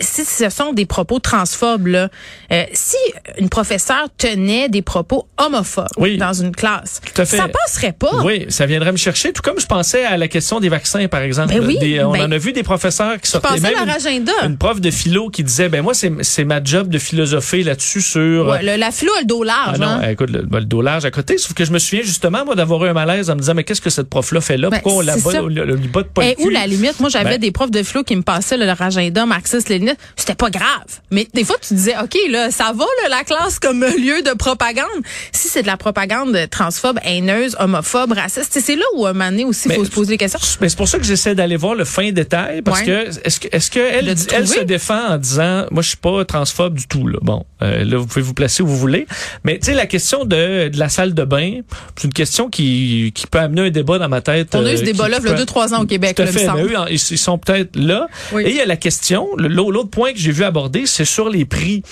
si, 0.00 0.24
ce 0.24 0.48
sont 0.50 0.72
des 0.72 0.86
propos 0.86 1.18
transphobes, 1.18 1.86
là, 1.88 2.08
euh, 2.52 2.64
si 2.72 2.96
une 3.38 3.48
professeure 3.48 4.08
tenait 4.18 4.68
des 4.68 4.82
propos 4.82 5.26
homophobes 5.38 5.88
Oui. 5.96 6.16
dans 6.16 6.32
une 6.32 6.54
classe, 6.54 7.00
Tout 7.14 7.20
à 7.22 7.24
fait. 7.24 7.36
ça 7.36 7.48
passerait 7.48 7.92
pas. 7.92 8.22
Oui, 8.24 8.46
ça 8.48 8.66
viendrait 8.66 8.92
me 8.92 8.96
chercher, 8.96 9.32
tout 9.32 9.42
comme 9.42 9.58
je 9.60 9.66
pensais 9.66 10.04
à 10.04 10.16
la 10.16 10.28
question 10.28 10.60
des 10.60 10.68
vaccins, 10.68 11.08
par 11.08 11.22
exemple. 11.22 11.52
Ben 11.54 11.64
oui, 11.66 11.78
Des- 11.78 12.02
on 12.02 12.12
ben, 12.12 12.24
en 12.28 12.32
a 12.32 12.38
vu 12.38 12.52
des 12.52 12.62
professeurs 12.62 13.20
qui 13.20 13.30
sortaient 13.30 13.58
même 13.60 13.72
leur 13.74 13.82
une, 13.84 13.90
agenda. 13.90 14.32
une 14.44 14.56
prof 14.58 14.80
de 14.80 14.90
philo 14.90 15.28
qui 15.30 15.44
disait, 15.44 15.68
ben 15.68 15.82
moi, 15.82 15.94
c'est 15.94 16.12
c'est 16.22 16.44
ma 16.44 16.62
job 16.62 16.88
de 16.88 16.98
philosopher 16.98 17.62
là-dessus 17.62 18.00
sur... 18.00 18.46
Ouais, 18.46 18.62
le- 18.62 18.76
la 18.76 18.90
philo 18.90 19.12
a 19.16 19.20
le 19.20 19.26
dos 19.26 19.42
large. 19.42 19.76
Ah 19.76 19.78
non, 19.78 19.86
hein. 20.04 20.08
écoute, 20.10 20.30
le, 20.30 20.46
le 20.50 20.64
dos 20.64 20.82
large 20.82 21.04
à 21.04 21.10
côté. 21.10 21.38
Sauf 21.38 21.54
que 21.54 21.64
je 21.64 21.72
me 21.72 21.78
souviens 21.78 22.02
justement, 22.04 22.44
moi, 22.44 22.54
d'avoir 22.54 22.84
eu 22.84 22.88
un 22.88 22.92
malaise 22.92 23.30
en 23.30 23.34
me 23.34 23.40
disant, 23.40 23.54
mais 23.54 23.64
qu'est-ce 23.64 23.79
que 23.80 23.90
cette 23.90 24.08
prof-là 24.08 24.40
fait 24.40 24.56
là? 24.56 24.70
Ben, 24.70 24.80
Pourquoi 24.82 25.04
ça. 25.04 25.42
on 25.42 25.48
la- 25.48 25.64
lui 25.64 25.88
pas 25.88 26.02
Et 26.22 26.34
le 26.38 26.42
où 26.44 26.46
cul? 26.48 26.52
la 26.52 26.66
limite? 26.66 27.00
Moi, 27.00 27.08
j'avais 27.08 27.30
Ben- 27.30 27.40
des 27.40 27.50
profs 27.52 27.70
de 27.70 27.82
philo 27.82 28.02
qui 28.04 28.16
me 28.16 28.22
passaient 28.22 28.56
là, 28.56 28.66
leur 28.66 28.80
agenda 28.80 29.26
marxiste-léniniste. 29.26 29.98
C'était 30.16 30.34
pas 30.34 30.50
grave. 30.50 30.84
Mais 31.10 31.26
des 31.34 31.44
fois, 31.44 31.56
tu 31.60 31.74
disais, 31.74 31.94
OK, 32.02 32.16
là, 32.30 32.50
ça 32.50 32.72
va, 32.74 32.84
là, 33.02 33.08
la 33.08 33.24
classe 33.24 33.58
comme 33.58 33.80
lieu 33.98 34.22
de 34.22 34.34
propagande. 34.36 34.86
Si 35.32 35.48
c'est 35.48 35.62
de 35.62 35.66
la 35.66 35.76
propagande 35.76 36.36
transphobe, 36.50 36.98
haineuse, 37.04 37.56
homophobe, 37.58 38.12
raciste, 38.12 38.58
c'est 38.60 38.76
là 38.76 38.84
où, 38.94 39.06
à 39.06 39.10
un 39.10 39.12
moment 39.12 39.30
donné 39.30 39.44
aussi, 39.44 39.68
il 39.68 39.74
faut 39.74 39.84
se 39.84 39.90
poser 39.90 40.10
des 40.10 40.18
questions. 40.18 40.38
Mais 40.60 40.68
c'est 40.68 40.76
pour 40.76 40.88
ça 40.88 40.98
que 40.98 41.04
j'essaie 41.04 41.34
d'aller 41.34 41.56
voir 41.56 41.74
le 41.74 41.84
fin 41.84 42.10
détail 42.12 42.62
parce 42.62 42.80
Ouais. 42.80 42.86
que 42.86 43.26
est-ce 43.26 43.40
que 43.40 43.48
est-ce 43.52 43.70
que 43.70 43.80
elle, 43.80 44.46
se 44.48 44.60
défend 44.64 45.08
en 45.10 45.16
disant 45.18 45.66
moi 45.70 45.82
je 45.82 45.88
suis 45.88 45.96
pas 45.96 46.24
transphobe 46.24 46.74
du 46.74 46.86
tout 46.86 47.06
là. 47.06 47.18
Bon, 47.22 47.44
euh, 47.62 47.84
là 47.84 47.96
vous 47.98 48.06
pouvez 48.06 48.22
vous 48.22 48.34
placer 48.34 48.62
où 48.62 48.66
vous 48.66 48.76
voulez, 48.76 49.06
mais 49.44 49.58
tu 49.58 49.66
sais 49.66 49.74
la 49.74 49.86
question 49.86 50.24
de, 50.24 50.68
de 50.68 50.78
la 50.78 50.88
salle 50.88 51.14
de 51.14 51.24
bain, 51.24 51.60
c'est 51.96 52.04
une 52.06 52.12
question 52.12 52.48
qui 52.50 53.12
qui 53.14 53.26
peut 53.26 53.38
amener 53.38 53.62
un 53.62 53.69
débat 53.70 53.98
dans 53.98 54.08
ma 54.08 54.20
tête. 54.20 54.54
On 54.54 54.64
a 54.64 54.72
eu 54.72 54.76
ce 54.76 54.82
euh, 54.82 54.86
débat-là, 54.86 55.18
il 55.22 55.28
y 55.28 55.32
a 55.32 55.34
deux, 55.34 55.46
trois 55.46 55.74
ans 55.74 55.82
au 55.82 55.86
Québec, 55.86 56.16
Tout 56.16 56.22
à 56.22 56.26
fait. 56.26 56.46
ils, 56.90 56.98
sont 56.98 57.38
peut-être 57.38 57.76
là. 57.76 58.08
Oui. 58.32 58.42
Et 58.44 58.50
il 58.50 58.56
y 58.56 58.60
a 58.60 58.66
la 58.66 58.76
question, 58.76 59.28
l'autre 59.36 59.90
point 59.90 60.12
que 60.12 60.18
j'ai 60.18 60.32
vu 60.32 60.44
aborder, 60.44 60.86
c'est 60.86 61.04
sur 61.04 61.28
les 61.28 61.44
prix. 61.44 61.82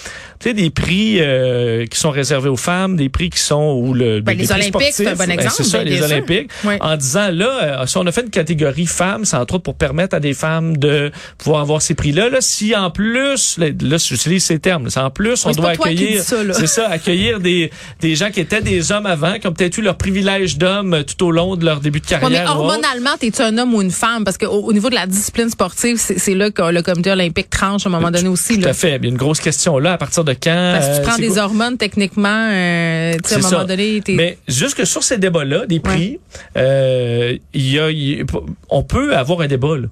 Tu 0.40 0.50
sais, 0.50 0.54
des 0.54 0.70
prix 0.70 1.16
euh, 1.18 1.84
qui 1.86 1.98
sont 1.98 2.10
réservés 2.10 2.48
aux 2.48 2.56
femmes, 2.56 2.94
des 2.96 3.08
prix 3.08 3.28
qui 3.28 3.40
sont 3.40 3.92
le 3.92 4.20
Ben, 4.20 4.36
des 4.36 4.42
les 4.42 4.46
prix 4.46 4.54
Olympiques, 4.54 4.92
c'est 4.92 5.06
un 5.08 5.14
bon 5.14 5.24
Ben, 5.24 5.30
exemple, 5.32 5.54
c'est 5.56 5.64
ça, 5.64 5.78
ben, 5.78 5.88
les. 5.88 6.02
Olympiques. 6.02 6.50
Oui. 6.64 6.74
En 6.80 6.96
disant 6.96 7.30
là, 7.32 7.82
euh, 7.82 7.86
si 7.86 7.96
on 7.96 8.06
a 8.06 8.12
fait 8.12 8.22
une 8.22 8.30
catégorie 8.30 8.86
femmes, 8.86 9.24
c'est 9.24 9.36
entre 9.36 9.54
autres 9.54 9.64
pour 9.64 9.74
permettre 9.74 10.14
à 10.14 10.20
des 10.20 10.34
femmes 10.34 10.76
de 10.76 11.10
pouvoir 11.38 11.62
avoir 11.62 11.82
ces 11.82 11.94
prix-là. 11.94 12.28
Là, 12.28 12.38
si 12.40 12.76
en 12.76 12.90
plus, 12.90 13.58
là, 13.58 13.66
là, 13.80 13.96
j'utilise 13.98 14.44
ces 14.44 14.60
termes, 14.60 14.88
si 14.90 14.98
en 15.00 15.10
plus 15.10 15.44
on 15.44 15.52
c'est 15.52 15.60
doit 15.60 15.70
accueillir, 15.70 16.22
c'est 16.22 16.66
ça, 16.68 16.88
accueillir 16.88 17.40
des 17.40 17.70
des 18.00 18.14
gens 18.14 18.30
qui 18.30 18.38
étaient 18.38 18.62
des 18.62 18.92
hommes 18.92 19.06
avant, 19.06 19.40
qui 19.40 19.48
ont 19.48 19.52
peut-être 19.52 19.76
eu 19.78 19.82
leur 19.82 19.96
privilège 19.96 20.56
d'homme 20.56 21.02
tout 21.04 21.26
au 21.26 21.30
long 21.32 21.56
de 21.56 21.64
leur 21.68 21.80
début 21.80 22.00
de 22.00 22.04
Ouais, 22.06 22.18
carrière. 22.20 22.44
mais 22.44 22.50
hormonalement, 22.50 23.16
t'es-tu 23.18 23.42
un 23.42 23.56
homme 23.58 23.74
ou 23.74 23.82
une 23.82 23.90
femme? 23.90 24.24
Parce 24.24 24.36
qu'au 24.38 24.46
au 24.48 24.72
niveau 24.72 24.90
de 24.90 24.94
la 24.94 25.06
discipline 25.06 25.48
sportive, 25.50 25.96
c'est 25.98 26.34
là 26.34 26.50
que 26.50 26.62
le 26.70 26.82
comité 26.82 27.10
olympique 27.12 27.50
tranche 27.50 27.86
à 27.86 27.88
un 27.88 27.92
moment 27.92 28.10
donné 28.10 28.28
aussi. 28.28 28.56
Tout 28.56 28.62
là. 28.64 28.70
à 28.70 28.72
fait. 28.74 28.96
Il 28.96 29.02
y 29.04 29.06
a 29.06 29.10
une 29.10 29.16
grosse 29.16 29.40
question 29.40 29.78
là. 29.78 29.92
À 29.92 29.98
partir 29.98 30.24
de 30.24 30.32
quand 30.32 30.72
Parce 30.74 30.86
que 30.88 30.94
tu 30.94 31.00
euh, 31.00 31.02
prends 31.04 31.16
des 31.18 31.28
quoi- 31.28 31.42
hormones, 31.44 31.76
techniquement, 31.78 32.28
euh, 32.50 33.12
à 33.12 33.34
un 33.34 33.36
moment 33.38 33.48
ça. 33.48 33.64
donné, 33.64 34.00
t'es... 34.04 34.14
Mais 34.14 34.38
jusque 34.48 34.86
sur 34.86 35.02
ces 35.02 35.18
débats-là, 35.18 35.66
des 35.66 35.80
prix, 35.80 36.18
euh, 36.56 37.36
il 37.54 37.70
y 37.72 37.78
a, 37.78 37.88
on 38.70 38.82
peut 38.82 39.16
avoir 39.16 39.40
un 39.40 39.46
débat. 39.46 39.76
Là. 39.76 39.86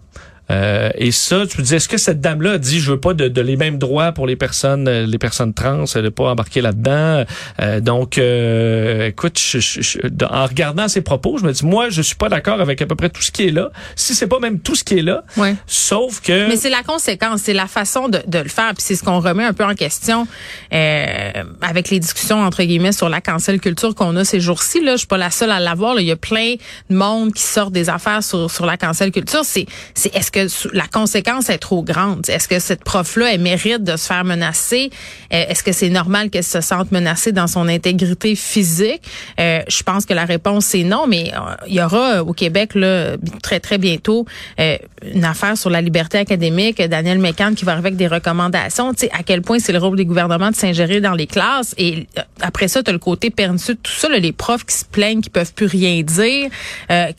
Euh, 0.51 0.91
et 0.95 1.11
ça, 1.13 1.47
tu 1.47 1.59
me 1.59 1.65
dis, 1.65 1.75
est-ce 1.75 1.89
que 1.89 1.97
cette 1.99 2.21
dame-là 2.21 2.53
a 2.53 2.59
dit, 2.59 2.79
je 2.81 2.93
veux 2.93 3.01
pas 3.01 3.15
de, 3.15 3.29
de 3.29 3.41
les 3.41 3.57
mêmes 3.57 3.79
droits 3.79 4.13
pour 4.13 4.27
les 4.27 4.37
personnes, 4.37 4.87
euh, 4.89 5.05
les 5.07 5.19
personnes 5.19 5.53
trans, 5.55 5.85
elle 5.95 6.05
n'est 6.05 6.11
pas 6.11 6.31
embarquée 6.31 6.61
là-dedans. 6.61 7.25
Euh, 7.61 7.81
donc, 7.81 8.19
euh, 8.19 9.09
écoute, 9.09 9.39
je- 9.39 9.59
je- 9.59 9.81
je- 9.81 9.99
en 10.31 10.47
regardant 10.47 10.87
ses 10.89 11.01
propos, 11.03 11.39
je 11.39 11.45
me 11.45 11.53
dis, 11.53 11.65
moi, 11.67 11.89
je 11.91 12.01
suis 12.03 12.15
pas 12.15 12.29
d'accord 12.29 12.61
avec 12.61 12.81
à 12.83 12.87
peu 12.87 12.95
près 12.95 13.09
tout 13.09 13.23
ce 13.23 13.31
qui 13.33 13.49
est 13.49 13.51
là. 13.51 13.71
Si 13.97 14.15
c'est 14.15 14.29
pas 14.29 14.39
même 14.39 14.61
tout 14.61 14.75
ce 14.77 14.85
qui 14.85 14.99
est 14.99 15.03
là, 15.03 15.25
Ouais. 15.37 15.55
sauf 15.67 16.21
que. 16.21 16.49
Mais 16.49 16.57
c'est 16.57 16.71
la 16.71 16.83
conséquence, 16.83 17.41
c'est 17.45 17.53
la 17.55 17.67
façon 17.67 18.09
de, 18.09 18.21
de 18.27 18.39
le 18.39 18.49
faire, 18.49 18.73
puis 18.75 18.83
c'est 18.87 18.95
ce 18.95 19.03
qu'on 19.03 19.21
remet 19.21 19.45
un 19.45 19.53
peu 19.53 19.65
en 19.65 19.75
question 19.75 20.27
euh, 20.73 21.33
avec 21.61 21.91
les 21.91 21.99
discussions 21.99 22.41
entre 22.41 22.63
guillemets 22.63 22.93
sur 22.93 23.09
la 23.09 23.21
cancel 23.21 23.61
culture 23.61 23.95
qu'on 23.95 24.15
a 24.17 24.25
ces 24.25 24.41
jours-ci. 24.41 24.83
Là, 24.85 24.93
je 24.93 24.99
suis 24.99 25.07
pas 25.07 25.17
la 25.19 25.31
seule 25.31 25.51
à 25.51 25.61
l'avoir. 25.61 25.99
Il 26.01 26.07
y 26.07 26.13
a 26.13 26.17
plein 26.17 26.55
de 26.91 26.95
monde 26.97 27.33
qui 27.33 27.43
sort 27.43 27.71
des 27.71 27.89
affaires 27.91 28.23
sur 28.23 28.51
sur 28.51 28.67
la 28.67 28.77
cancel 28.77 29.11
culture. 29.11 29.41
C'est 29.45 29.67
c'est 29.95 30.15
est-ce 30.15 30.31
que 30.37 30.77
la 30.77 30.87
conséquence 30.87 31.49
est 31.49 31.59
trop 31.59 31.83
grande? 31.83 32.29
Est-ce 32.29 32.47
que 32.47 32.59
cette 32.59 32.85
prof-là, 32.85 33.33
elle 33.33 33.41
mérite 33.41 33.83
de 33.83 33.97
se 33.97 34.07
faire 34.07 34.25
menacer? 34.25 34.91
Euh, 35.33 35.45
est-ce 35.49 35.63
que 35.63 35.73
c'est 35.73 35.89
normal 35.89 36.29
qu'elle 36.29 36.45
se 36.45 36.61
sente 36.61 36.93
menacée 36.93 37.33
dans 37.33 37.47
son 37.47 37.69
intégrité 37.69 38.37
physique? 38.37 39.03
Euh, 39.41 39.61
je 39.67 39.83
pense 39.83 40.05
que 40.05 40.13
la 40.13 40.27
réponse 40.27 40.67
c'est 40.67 40.83
non, 40.83 41.07
mais 41.07 41.33
euh, 41.33 41.55
il 41.69 41.75
y 41.75 41.83
aura 41.83 42.23
au 42.23 42.35
Québec 42.35 42.75
là, 42.75 43.17
très 43.43 43.61
très 43.61 43.79
bientôt 43.79 44.27
une 44.59 45.25
affaire 45.25 45.57
sur 45.57 45.71
la 45.71 45.81
liberté 45.81 46.19
académique. 46.19 46.83
Daniel 46.83 47.19
Mécan 47.19 47.55
qui 47.55 47.65
va 47.65 47.73
arriver 47.73 47.89
avec 47.89 47.97
des 47.97 48.09
recommandations. 48.09 48.93
Tu 48.93 49.07
sais 49.07 49.11
à 49.13 49.23
quel 49.23 49.43
point 49.43 49.59
c'est 49.59 49.73
le 49.73 49.79
rôle 49.79 49.97
des 49.97 50.05
gouvernements 50.05 50.51
de 50.51 50.57
s'ingérer 50.57 51.01
dans 51.01 51.15
les 51.15 51.27
classes? 51.27 51.75
Et 51.79 52.07
après 52.41 52.69
ça, 52.69 52.83
tu 52.83 52.91
as 52.91 52.93
le 52.93 52.99
côté 52.99 53.31
pernicieux, 53.31 53.77
tout 53.83 53.93
ça, 53.93 54.09
là, 54.09 54.19
les 54.19 54.33
profs 54.33 54.67
qui 54.67 54.75
se 54.75 54.85
plaignent, 54.85 55.21
qui 55.21 55.31
peuvent 55.31 55.55
plus 55.55 55.67
rien 55.67 56.03
dire, 56.03 56.51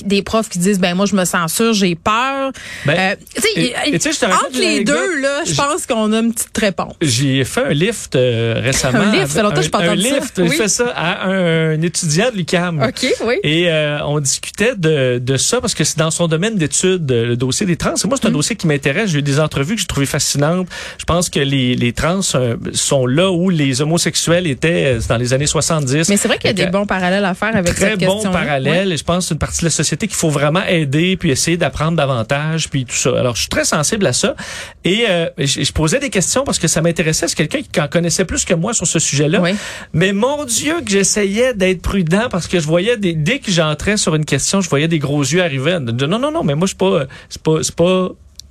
des 0.04 0.22
profs 0.22 0.50
qui 0.50 0.60
disent 0.60 0.80
ben 0.80 0.94
moi 0.96 1.06
je 1.06 1.16
me 1.16 1.26
censure, 1.26 1.74
j'ai 1.74 1.96
peur. 1.96 2.52
Ben, 2.86 3.07
entre 3.14 4.60
les 4.60 4.84
deux 4.84 5.22
là, 5.22 5.42
je 5.46 5.54
pense 5.54 5.86
qu'on 5.86 6.12
a 6.14 6.20
une 6.20 6.34
petite 6.34 6.58
réponse. 6.58 6.94
J'ai 7.02 7.44
fait 7.44 7.66
un 7.66 7.74
lift 7.74 8.16
récemment. 8.16 9.00
un 9.00 9.12
lift, 9.12 9.36
longtemps 9.38 9.62
je 9.62 9.70
Un 9.74 9.96
lift, 9.96 10.42
j'ai 10.44 10.50
fait 10.50 10.68
ça 10.68 10.92
à 10.96 11.28
un, 11.28 11.82
étudiant 11.82 12.32
de 12.32 12.38
l'UQAM. 12.38 12.82
OK, 12.82 13.06
oui. 13.26 13.36
Et 13.44 13.70
euh, 13.70 14.00
on 14.06 14.20
discutait 14.20 14.76
de, 14.76 15.20
de 15.20 15.38
ça 15.38 15.62
parce 15.62 15.74
que 15.74 15.84
c'est 15.84 15.98
dans 15.98 16.12
son 16.12 16.28
domaine 16.28 16.56
d'études, 16.56 17.10
le 17.10 17.36
dossier 17.36 17.66
des 17.66 17.76
trans. 17.78 17.94
Et 17.96 18.08
moi, 18.08 18.18
c'est 18.20 18.28
un 18.28 18.32
mm. 18.32 18.34
dossier 18.34 18.56
qui 18.56 18.68
m'intéresse. 18.68 19.12
J'ai 19.12 19.20
eu 19.20 19.24
des 19.24 19.40
entrevues 19.40 19.76
que 19.76 19.82
j'ai 19.82 19.88
trouvées 19.88 20.06
fascinantes. 20.06 20.68
Je 20.98 21.06
pense 21.06 21.30
que 21.30 21.40
les, 21.40 21.76
les 21.76 21.94
trans 21.94 22.20
euh, 22.36 22.56
sont 22.74 23.06
là 23.06 23.32
où 23.32 23.50
les 23.50 23.82
homosexuels 23.82 24.48
étaient 24.48 24.98
euh, 24.98 25.00
dans 25.08 25.18
les 25.18 25.34
années 25.34 25.48
70. 25.48 26.10
Mais 26.10 26.18
c'est 26.18 26.28
vrai 26.28 26.38
qu'il 26.38 26.50
y 26.50 26.62
a 26.62 26.66
des 26.66 26.72
bons 26.72 26.86
parallèles 26.86 27.26
à 27.26 27.34
faire 27.34 27.56
avec 27.56 27.76
très 27.76 27.92
cette 27.92 28.00
question. 28.00 28.20
Très 28.20 28.30
bons 28.30 28.34
parallèles. 28.34 28.92
Et 28.92 28.98
je 28.98 29.04
pense 29.04 29.26
que 29.26 29.30
c'est 29.30 29.34
une 29.36 29.40
partie 29.40 29.60
de 29.60 29.66
la 29.66 29.72
société 29.72 30.08
qu'il 30.08 30.18
faut 30.18 30.30
vraiment 30.30 30.64
aider 30.64 31.18
puis 31.18 31.32
essayer 31.32 31.58
d'apprendre 31.58 31.98
davantage 31.98 32.70
puis 32.70 32.86
tout 32.86 32.96
ça. 32.98 33.18
Alors, 33.18 33.36
je 33.36 33.42
suis 33.42 33.50
très 33.50 33.66
sensible 33.66 34.06
à 34.06 34.14
ça. 34.14 34.36
Et 34.84 35.06
je, 35.38 35.46
je, 35.46 35.72
posais 35.72 36.00
des 36.00 36.10
questions 36.10 36.44
parce 36.44 36.60
que 36.60 36.68
ça 36.68 36.82
m'intéressait. 36.82 37.28
C'est 37.28 37.36
quelqu'un 37.36 37.62
qui 37.62 37.80
en 37.80 37.88
connaissait 37.88 38.26
plus 38.26 38.46
que 38.46 38.54
moi 38.54 38.74
sur 38.74 38.88
ce 38.88 39.00
sujet-là. 39.00 39.42
Oui. 39.42 39.52
Mais 39.94 40.14
mon 40.14 40.46
Dieu, 40.46 40.76
que 40.82 40.92
j'essayais 40.92 41.54
d'être 41.54 41.82
prudent 41.82 42.28
parce 42.30 42.48
que 42.48 42.60
je 42.60 42.66
voyais 42.66 42.98
des, 42.98 43.14
dès 43.14 43.40
que 43.40 43.52
j'entrais 43.52 43.98
sur 43.98 44.16
une 44.16 44.26
question, 44.26 44.62
je 44.62 44.70
voyais 44.70 44.88
des 44.88 45.00
gros 45.00 45.22
yeux 45.22 45.42
arriver. 45.42 45.80
Non, 45.80 46.20
non, 46.20 46.32
non, 46.32 46.44
mais 46.44 46.56
moi, 46.56 46.66
je 46.66 46.70
suis 46.70 46.78
pas, 46.78 47.06
c'est 47.30 47.42
pas, 47.42 47.64
c'est 47.64 47.76
pas 47.76 48.10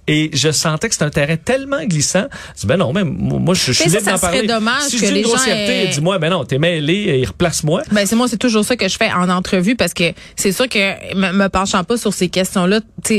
et 0.09 0.31
je 0.33 0.51
sentais 0.51 0.89
que 0.89 0.95
c'était 0.95 1.05
un 1.05 1.11
terrain 1.11 1.37
tellement 1.37 1.85
glissant. 1.85 2.27
Je 2.55 2.61
dis, 2.61 2.67
ben 2.67 2.77
non, 2.77 2.93
mais 2.93 3.05
moi, 3.05 3.55
je, 3.55 3.73
suis 3.73 3.91
libre 3.91 4.03
d'en 4.03 4.19
parler. 4.19 4.47
dommage 4.47 4.85
si 4.85 5.01
que 5.01 5.07
les 5.07 5.25
gens 5.25 5.37
dis-moi, 5.91 6.19
ben 6.19 6.31
non, 6.31 6.45
t'es 6.45 6.59
mêlé 6.59 7.21
et 7.21 7.25
replace-moi. 7.25 7.83
Ben, 7.91 8.07
c'est 8.07 8.17
moi, 8.17 8.29
c'est 8.29 8.37
toujours 8.37 8.65
ça 8.65 8.77
que 8.77 8.89
je 8.89 8.97
fais 8.97 9.11
en 9.13 9.29
entrevue 9.29 9.75
parce 9.75 9.95
que 9.95 10.13
c'est 10.37 10.53
sûr 10.53 10.69
que 10.69 11.15
me, 11.15 11.33
me 11.33 11.49
penchant 11.49 11.83
pas 11.85 11.97
sur 11.97 12.13
ces 12.13 12.29
questions-là, 12.29 12.81
tu 13.05 13.15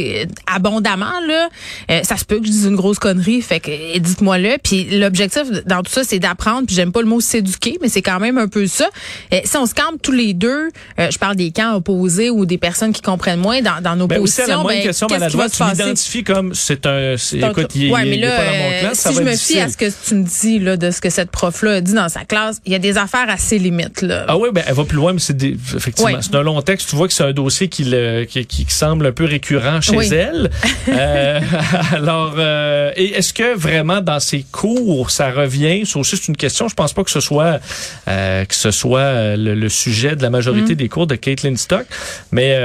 abondamment, 0.45 1.05
là, 1.27 1.49
euh, 1.91 2.01
ça 2.03 2.17
se 2.17 2.25
peut 2.25 2.39
que 2.39 2.45
je 2.45 2.51
dise 2.51 2.65
une 2.65 2.75
grosse 2.75 2.99
connerie. 2.99 3.41
Fait 3.41 3.59
que, 3.59 3.97
dites-moi-le. 3.97 4.57
Puis 4.63 4.85
l'objectif 4.97 5.43
dans 5.65 5.83
tout 5.83 5.91
ça, 5.91 6.03
c'est 6.03 6.19
d'apprendre. 6.19 6.67
Puis 6.67 6.75
j'aime 6.75 6.91
pas 6.91 7.01
le 7.01 7.07
mot 7.07 7.19
s'éduquer, 7.19 7.77
mais 7.81 7.89
c'est 7.89 8.01
quand 8.01 8.19
même 8.19 8.37
un 8.37 8.47
peu 8.47 8.67
ça. 8.67 8.87
Et 9.31 9.41
si 9.45 9.57
on 9.57 9.65
se 9.65 9.73
calme 9.73 9.97
tous 10.01 10.11
les 10.11 10.33
deux, 10.33 10.69
euh, 10.99 11.11
je 11.11 11.17
parle 11.17 11.35
des 11.35 11.51
camps 11.51 11.75
opposés 11.75 12.29
ou 12.29 12.45
des 12.45 12.57
personnes 12.57 12.93
qui 12.93 13.01
comprennent 13.01 13.39
moins 13.39 13.61
dans, 13.61 13.81
dans 13.81 13.95
nos 13.95 14.07
ben, 14.07 14.19
positions. 14.19 14.43
Aussi 14.43 14.51
à 14.51 14.57
la 14.57 14.63
ben, 14.63 14.83
question, 14.83 15.07
comme 16.23 16.53
c'est 17.17 17.43
un, 17.43 17.49
écoute, 17.51 17.75
il, 17.75 17.91
ouais, 17.91 18.05
mais 18.05 18.17
là, 18.17 18.37
pas 18.37 18.45
dans 18.45 18.57
mon 18.57 18.79
classe, 18.79 19.07
si 19.07 19.13
je 19.13 19.21
me 19.21 19.35
fie 19.35 19.59
à 19.59 19.69
ce 19.69 19.77
que 19.77 19.85
tu 20.07 20.15
me 20.15 20.23
dis, 20.23 20.59
là, 20.59 20.77
de 20.77 20.91
ce 20.91 21.01
que 21.01 21.09
cette 21.09 21.31
prof-là 21.31 21.73
a 21.73 21.81
dit 21.81 21.93
dans 21.93 22.09
sa 22.09 22.25
classe, 22.25 22.61
il 22.65 22.71
y 22.71 22.75
a 22.75 22.79
des 22.79 22.97
affaires 22.97 23.29
assez 23.29 23.59
limites, 23.59 24.01
là. 24.01 24.25
Ah 24.27 24.37
oui, 24.37 24.49
ben, 24.51 24.63
elle 24.67 24.73
va 24.73 24.83
plus 24.83 24.97
loin, 24.97 25.13
mais 25.13 25.19
c'est 25.19 25.41
effectivement, 25.43 26.21
c'est 26.21 26.35
un 26.35 26.43
long 26.43 26.61
texte. 26.61 26.89
Tu 26.89 26.95
vois 26.95 27.07
que 27.07 27.13
c'est 27.13 27.23
un 27.23 27.33
dossier 27.33 27.67
qui, 27.67 27.83
le, 27.83 28.25
qui, 28.25 28.45
qui, 28.45 28.65
semble 28.69 29.05
un 29.07 29.11
peu 29.11 29.25
récurrent 29.25 29.81
chez 29.81 29.97
elle. 30.07 30.49
euh, 30.89 31.39
alors, 31.91 32.35
euh, 32.37 32.91
est-ce 32.95 33.33
que 33.33 33.57
vraiment 33.57 34.01
dans 34.01 34.19
ses 34.19 34.45
cours, 34.51 35.11
ça 35.11 35.31
revient? 35.31 35.85
C'est 35.85 35.97
aussi 35.97 36.15
une 36.27 36.37
question. 36.37 36.67
Je 36.67 36.75
pense 36.75 36.93
pas 36.93 37.03
que 37.03 37.11
ce 37.11 37.19
soit, 37.19 37.59
euh, 38.07 38.45
que 38.45 38.55
ce 38.55 38.71
soit 38.71 39.35
le, 39.35 39.67
sujet 39.69 40.15
de 40.15 40.21
la 40.21 40.29
majorité 40.29 40.73
mm. 40.73 40.77
des 40.77 40.89
cours 40.89 41.07
de 41.07 41.15
Caitlin 41.15 41.55
Stock, 41.55 41.85
mais 42.31 42.57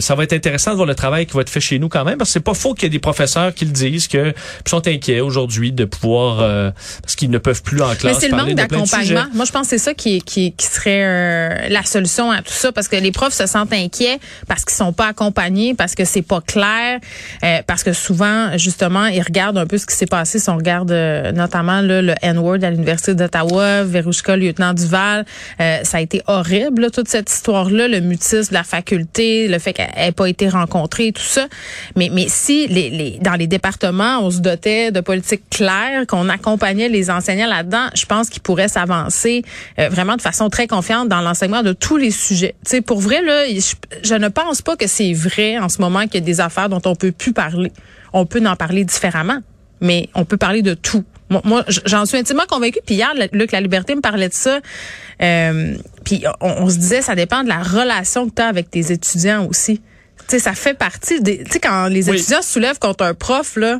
ça 0.00 0.14
va 0.14 0.24
être 0.24 0.32
intéressant 0.32 0.72
de 0.72 0.76
voir 0.76 0.86
le 0.86 0.94
travail 0.94 1.26
qui 1.26 1.34
va 1.34 1.42
être 1.42 1.50
fait 1.50 1.60
chez 1.60 1.78
nous 1.78 1.88
quand 1.88 2.04
même, 2.04 2.18
parce 2.18 2.30
que 2.30 2.34
c'est 2.34 2.40
pas 2.40 2.54
faux 2.54 2.74
qu'il 2.74 2.84
y 2.84 2.86
ait 2.86 2.90
des 2.90 2.98
professeurs 2.98 3.49
qui 3.54 3.64
le 3.64 3.72
disent, 3.72 4.08
que 4.08 4.32
sont 4.66 4.86
inquiets 4.86 5.20
aujourd'hui 5.20 5.72
de 5.72 5.84
pouvoir 5.84 6.40
euh, 6.40 6.70
parce 7.02 7.16
qu'ils 7.16 7.30
ne 7.30 7.38
peuvent 7.38 7.62
plus 7.62 7.80
en 7.82 7.94
classe. 7.94 8.04
Mais 8.04 8.20
c'est 8.20 8.28
le 8.28 8.36
manque 8.36 8.54
d'accompagnement. 8.54 9.26
Moi, 9.34 9.44
je 9.44 9.52
pense 9.52 9.62
que 9.62 9.68
c'est 9.70 9.78
ça 9.78 9.94
qui, 9.94 10.22
qui, 10.22 10.52
qui 10.52 10.66
serait 10.66 11.04
euh, 11.04 11.68
la 11.68 11.82
solution 11.84 12.30
à 12.30 12.38
tout 12.38 12.52
ça, 12.52 12.72
parce 12.72 12.88
que 12.88 12.96
les 12.96 13.12
profs 13.12 13.34
se 13.34 13.46
sentent 13.46 13.72
inquiets 13.72 14.18
parce 14.46 14.64
qu'ils 14.64 14.76
sont 14.76 14.92
pas 14.92 15.08
accompagnés, 15.08 15.74
parce 15.74 15.94
que 15.94 16.04
c'est 16.04 16.22
pas 16.22 16.40
clair, 16.40 17.00
euh, 17.44 17.58
parce 17.66 17.82
que 17.82 17.92
souvent, 17.92 18.56
justement, 18.56 19.06
ils 19.06 19.22
regardent 19.22 19.58
un 19.58 19.66
peu 19.66 19.78
ce 19.78 19.86
qui 19.86 19.94
s'est 19.94 20.06
passé. 20.06 20.38
Si 20.38 20.48
on 20.48 20.56
regarde 20.56 20.92
notamment 21.34 21.80
là, 21.80 22.02
le 22.02 22.14
N-word 22.22 22.62
à 22.62 22.70
l'université 22.70 23.14
d'Ottawa, 23.14 23.84
Verouchka, 23.84 24.36
lieutenant 24.36 24.74
Duval, 24.74 25.24
ça 25.58 25.98
a 25.98 26.00
été 26.00 26.22
horrible 26.26 26.90
toute 26.90 27.08
cette 27.08 27.30
histoire-là, 27.30 27.88
le 27.88 28.00
mutisme 28.00 28.50
de 28.50 28.54
la 28.54 28.64
faculté, 28.64 29.48
le 29.48 29.58
fait 29.58 29.72
qu'elle 29.72 29.90
n'ait 29.96 30.12
pas 30.12 30.28
été 30.28 30.48
rencontrée, 30.48 31.12
tout 31.12 31.22
ça. 31.22 31.46
Mais 31.96 32.10
mais 32.12 32.26
si 32.28 32.66
les, 32.66 32.90
les 32.90 33.18
dans 33.20 33.34
les 33.40 33.46
départements, 33.46 34.20
on 34.20 34.30
se 34.30 34.40
dotait 34.40 34.92
de 34.92 35.00
politiques 35.00 35.48
claires, 35.48 36.06
qu'on 36.06 36.28
accompagnait 36.28 36.90
les 36.90 37.10
enseignants 37.10 37.48
là-dedans, 37.48 37.86
je 37.94 38.04
pense 38.04 38.28
qu'ils 38.28 38.42
pourraient 38.42 38.68
s'avancer 38.68 39.42
euh, 39.78 39.88
vraiment 39.88 40.16
de 40.16 40.20
façon 40.20 40.50
très 40.50 40.66
confiante 40.66 41.08
dans 41.08 41.22
l'enseignement 41.22 41.62
de 41.62 41.72
tous 41.72 41.96
les 41.96 42.10
sujets. 42.10 42.54
Tu 42.68 42.82
pour 42.82 43.00
vrai 43.00 43.22
là, 43.22 43.44
je, 44.02 44.14
ne 44.14 44.28
pense 44.28 44.60
pas 44.60 44.76
que 44.76 44.86
c'est 44.86 45.14
vrai 45.14 45.58
en 45.58 45.70
ce 45.70 45.80
moment 45.80 46.02
qu'il 46.02 46.16
y 46.16 46.18
a 46.18 46.20
des 46.20 46.40
affaires 46.40 46.68
dont 46.68 46.82
on 46.84 46.94
peut 46.94 47.12
plus 47.12 47.32
parler. 47.32 47.72
On 48.12 48.26
peut 48.26 48.46
en 48.46 48.56
parler 48.56 48.84
différemment, 48.84 49.38
mais 49.80 50.10
on 50.14 50.26
peut 50.26 50.36
parler 50.36 50.60
de 50.60 50.74
tout. 50.74 51.04
Moi, 51.44 51.64
j'en 51.86 52.04
suis 52.04 52.18
intimement 52.18 52.46
convaincue. 52.48 52.80
Puis 52.84 52.96
hier, 52.96 53.14
Luc 53.32 53.52
La 53.52 53.60
Liberté 53.60 53.94
me 53.94 54.00
parlait 54.00 54.28
de 54.28 54.34
ça. 54.34 54.58
Euh, 55.22 55.76
puis 56.04 56.24
on, 56.40 56.68
se 56.68 56.76
disait, 56.76 57.02
ça 57.02 57.14
dépend 57.14 57.42
de 57.44 57.48
la 57.48 57.62
relation 57.62 58.28
que 58.28 58.34
tu 58.34 58.42
as 58.42 58.48
avec 58.48 58.68
tes 58.68 58.92
étudiants 58.92 59.46
aussi 59.46 59.80
ça 60.38 60.54
fait 60.54 60.74
partie 60.74 61.20
des. 61.20 61.44
Tu 61.44 61.52
sais, 61.52 61.60
quand 61.60 61.86
les 61.86 62.08
étudiants 62.08 62.42
se 62.42 62.52
soulèvent 62.52 62.78
contre 62.78 63.04
un 63.04 63.14
prof, 63.14 63.56
là. 63.56 63.78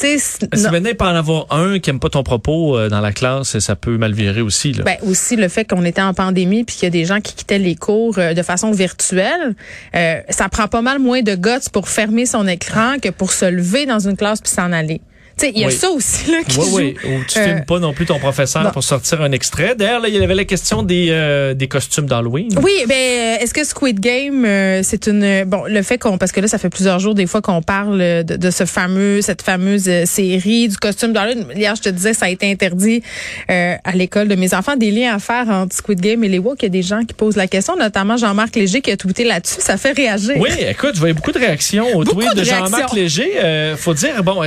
Si 0.00 0.46
maintenant, 0.70 0.94
pas 0.94 1.12
en 1.12 1.16
avoir 1.16 1.46
un 1.50 1.78
qui 1.78 1.90
aime 1.90 2.00
pas 2.00 2.08
ton 2.08 2.22
propos 2.22 2.78
euh, 2.78 2.88
dans 2.88 3.00
la 3.00 3.12
classe, 3.12 3.58
ça 3.58 3.76
peut 3.76 3.98
mal 3.98 4.12
virer 4.12 4.40
aussi. 4.40 4.72
Là. 4.72 4.84
Ben, 4.84 4.96
aussi 5.02 5.36
le 5.36 5.48
fait 5.48 5.64
qu'on 5.64 5.84
était 5.84 6.00
en 6.00 6.14
pandémie 6.14 6.64
puis 6.64 6.76
qu'il 6.76 6.84
y 6.84 6.86
a 6.86 6.90
des 6.90 7.04
gens 7.04 7.20
qui 7.20 7.34
quittaient 7.34 7.58
les 7.58 7.74
cours 7.74 8.18
euh, 8.18 8.32
de 8.32 8.42
façon 8.42 8.70
virtuelle, 8.70 9.54
euh, 9.94 10.20
ça 10.30 10.48
prend 10.48 10.68
pas 10.68 10.82
mal 10.82 10.98
moins 11.00 11.22
de 11.22 11.34
guts 11.34 11.68
pour 11.72 11.88
fermer 11.88 12.24
son 12.24 12.46
écran 12.46 12.96
que 13.02 13.10
pour 13.10 13.32
se 13.32 13.44
lever 13.44 13.86
dans 13.86 13.98
une 13.98 14.16
classe 14.16 14.40
puis 14.40 14.50
s'en 14.50 14.72
aller. 14.72 15.00
Il 15.42 15.58
y 15.58 15.64
a 15.64 15.70
ça 15.70 15.90
aussi 15.90 16.30
là, 16.30 16.38
qui 16.46 16.58
oui, 16.58 16.66
joue. 16.66 16.76
Oui, 16.76 16.96
Ou 17.04 17.24
tu 17.26 17.38
filmes 17.38 17.64
pas 17.64 17.78
non 17.78 17.92
plus 17.92 18.06
ton 18.06 18.18
professeur 18.18 18.70
pour 18.72 18.84
sortir 18.84 19.22
un 19.22 19.32
extrait. 19.32 19.74
D'ailleurs, 19.76 20.06
il 20.06 20.14
y 20.14 20.22
avait 20.22 20.34
la 20.34 20.44
question 20.44 20.82
des, 20.82 21.08
euh, 21.10 21.54
des 21.54 21.68
costumes 21.68 22.06
d'Halloween. 22.06 22.48
Oui, 22.62 22.72
ben 22.88 22.94
euh, 22.94 23.42
est-ce 23.42 23.54
que 23.54 23.64
Squid 23.64 24.00
Game, 24.00 24.44
euh, 24.44 24.80
c'est 24.82 25.06
une 25.06 25.44
bon 25.44 25.64
le 25.66 25.82
fait 25.82 25.98
qu'on 25.98 26.18
parce 26.18 26.32
que 26.32 26.40
là 26.40 26.48
ça 26.48 26.58
fait 26.58 26.70
plusieurs 26.70 26.98
jours 26.98 27.14
des 27.14 27.26
fois 27.26 27.42
qu'on 27.42 27.62
parle 27.62 27.98
de, 27.98 28.36
de, 28.36 28.50
ce 28.50 28.64
fameux 28.64 29.20
cette 29.22 29.42
fameuse 29.42 29.90
série 30.04 30.68
du 30.68 30.76
costume 30.76 31.12
d'Halloween. 31.12 31.46
Hier, 31.54 31.74
je 31.74 31.82
te 31.82 31.88
disais 31.88 32.14
ça 32.14 32.26
a 32.26 32.28
été 32.30 32.50
interdit 32.50 33.02
à 33.48 33.92
l'école 33.94 34.28
de 34.28 34.34
mes 34.34 34.54
enfants. 34.54 34.76
Des 34.76 34.90
liens 34.90 35.14
à 35.14 35.18
faire 35.18 35.48
entre 35.48 35.74
Squid 35.74 36.00
Game 36.00 36.24
et 36.24 36.28
les 36.28 36.38
woke. 36.38 36.62
Il 36.62 36.64
y 36.64 36.66
a 36.66 36.70
des 36.70 36.82
gens 36.82 37.04
qui 37.04 37.14
posent 37.14 37.36
la 37.36 37.46
question, 37.46 37.76
notamment 37.76 38.16
Jean-Marc 38.16 38.56
Léger 38.56 38.80
qui 38.80 38.90
a 38.90 38.96
tweeté 38.96 39.24
là-dessus. 39.24 39.60
Ça 39.60 39.76
fait 39.76 39.92
réagir. 39.92 40.34
Oui, 40.38 40.50
écoute, 40.68 40.92
je 40.94 41.00
voyais 41.00 41.14
beaucoup 41.14 41.32
de 41.32 41.38
réactions 41.38 41.96
au 41.96 42.04
tweet 42.04 42.34
de, 42.34 42.44
Jean-Marc 42.44 42.92
Léger. 42.92 43.30
faut 43.76 43.94
dire 43.94 44.22
bon 44.22 44.42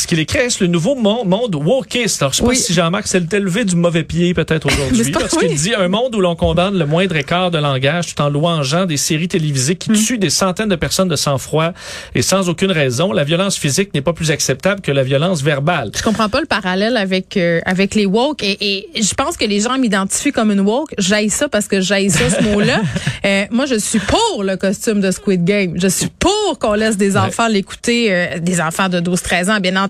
parce 0.00 0.06
qu'il 0.06 0.18
écrit 0.18 0.38
le 0.60 0.66
nouveau 0.66 0.94
monde 0.94 1.54
wokiste. 1.54 2.22
Alors, 2.22 2.32
je 2.32 2.38
sais 2.38 2.42
pas 2.42 2.54
si 2.54 2.72
Jean-Marc 2.72 3.06
s'est 3.06 3.20
levé 3.20 3.66
du 3.66 3.76
mauvais 3.76 4.02
pied 4.02 4.32
peut-être 4.32 4.66
aujourd'hui, 4.72 5.12
parce 5.12 5.36
qu'il 5.36 5.54
dit 5.54 5.74
un 5.74 5.88
monde 5.88 6.14
où 6.14 6.22
l'on 6.22 6.34
condamne 6.36 6.78
le 6.78 6.86
moindre 6.86 7.16
écart 7.16 7.50
de 7.50 7.58
langage 7.58 8.14
tout 8.14 8.22
en 8.22 8.30
louangeant 8.30 8.86
des 8.86 8.96
séries 8.96 9.28
télévisées 9.28 9.76
qui 9.76 9.90
mm. 9.90 9.96
tuent 9.96 10.18
des 10.18 10.30
centaines 10.30 10.70
de 10.70 10.76
personnes 10.76 11.08
de 11.08 11.16
sang-froid 11.16 11.74
et 12.14 12.22
sans 12.22 12.48
aucune 12.48 12.70
raison. 12.70 13.12
La 13.12 13.24
violence 13.24 13.58
physique 13.58 13.92
n'est 13.92 14.00
pas 14.00 14.14
plus 14.14 14.30
acceptable 14.30 14.80
que 14.80 14.90
la 14.90 15.02
violence 15.02 15.42
verbale. 15.42 15.90
Je 15.94 16.02
comprends 16.02 16.30
pas 16.30 16.40
le 16.40 16.46
parallèle 16.46 16.96
avec 16.96 17.36
euh, 17.36 17.60
avec 17.66 17.94
les 17.94 18.06
woke 18.06 18.42
et, 18.42 18.56
et, 18.60 19.02
je 19.02 19.12
pense 19.12 19.36
que 19.36 19.44
les 19.44 19.60
gens 19.60 19.76
m'identifient 19.76 20.32
comme 20.32 20.50
une 20.50 20.60
woke. 20.60 20.94
J'aille 20.96 21.28
ça 21.28 21.50
parce 21.50 21.68
que 21.68 21.82
j'aille 21.82 22.08
ça 22.08 22.30
ce 22.30 22.42
mot-là. 22.54 22.80
Euh, 23.26 23.44
moi, 23.50 23.66
je 23.66 23.78
suis 23.78 23.98
pour 23.98 24.44
le 24.44 24.56
costume 24.56 25.02
de 25.02 25.10
Squid 25.10 25.44
Game. 25.44 25.74
Je 25.76 25.88
suis 25.88 26.08
pour 26.18 26.58
qu'on 26.58 26.72
laisse 26.72 26.96
des 26.96 27.18
enfants 27.18 27.48
l'écouter, 27.48 28.06
euh, 28.10 28.38
des 28.38 28.62
enfants 28.62 28.88
de 28.88 28.98
12-13 28.98 29.50
ans, 29.50 29.60
bien 29.60 29.76
entendu. 29.76 29.89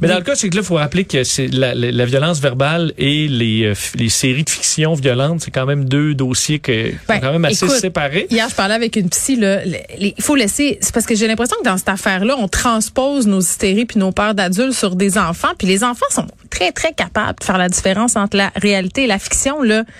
Mais 0.00 0.08
dans 0.08 0.16
le 0.16 0.22
cas, 0.22 0.34
c'est 0.34 0.48
que 0.48 0.56
là, 0.56 0.62
il 0.62 0.66
faut 0.66 0.76
rappeler 0.76 1.04
que 1.04 1.24
c'est 1.24 1.48
la, 1.48 1.74
la, 1.74 2.04
violence 2.04 2.40
verbale 2.40 2.92
et 2.98 3.28
les, 3.28 3.64
euh, 3.64 3.74
les 3.94 4.08
séries 4.08 4.44
de 4.44 4.50
fiction 4.50 4.94
violentes, 4.94 5.42
c'est 5.42 5.50
quand 5.50 5.66
même 5.66 5.84
deux 5.84 6.14
dossiers 6.14 6.58
que 6.58 6.92
ben, 7.08 7.20
quand 7.20 7.32
même 7.32 7.44
assez 7.44 7.68
séparés. 7.68 8.26
Hier, 8.30 8.48
je 8.48 8.54
parlais 8.54 8.74
avec 8.74 8.96
une 8.96 9.08
psy. 9.08 9.36
Là, 9.36 9.60
il 9.98 10.14
faut 10.20 10.36
laisser. 10.36 10.78
C'est 10.80 10.92
parce 10.92 11.06
que 11.06 11.14
j'ai 11.14 11.26
l'impression 11.26 11.56
que 11.58 11.64
dans 11.64 11.76
cette 11.76 11.88
affaire-là, 11.88 12.36
on 12.38 12.48
transpose 12.48 13.26
nos 13.26 13.40
hystéries 13.40 13.86
puis 13.86 13.98
nos 13.98 14.12
peurs 14.12 14.34
d'adultes 14.34 14.72
sur 14.72 14.96
des 14.96 15.18
enfants. 15.18 15.52
Puis 15.58 15.66
les 15.66 15.84
enfants 15.84 16.06
sont 16.10 16.26
très, 16.46 16.72
très 16.72 16.92
capables 16.92 17.38
de 17.40 17.44
faire 17.44 17.58
la 17.58 17.68
différence 17.68 18.16
entre 18.16 18.36
la 18.36 18.50
réalité 18.56 19.04
et 19.04 19.06
la 19.06 19.18
fiction, 19.18 19.62
là. 19.62 19.84
Tu 19.84 19.92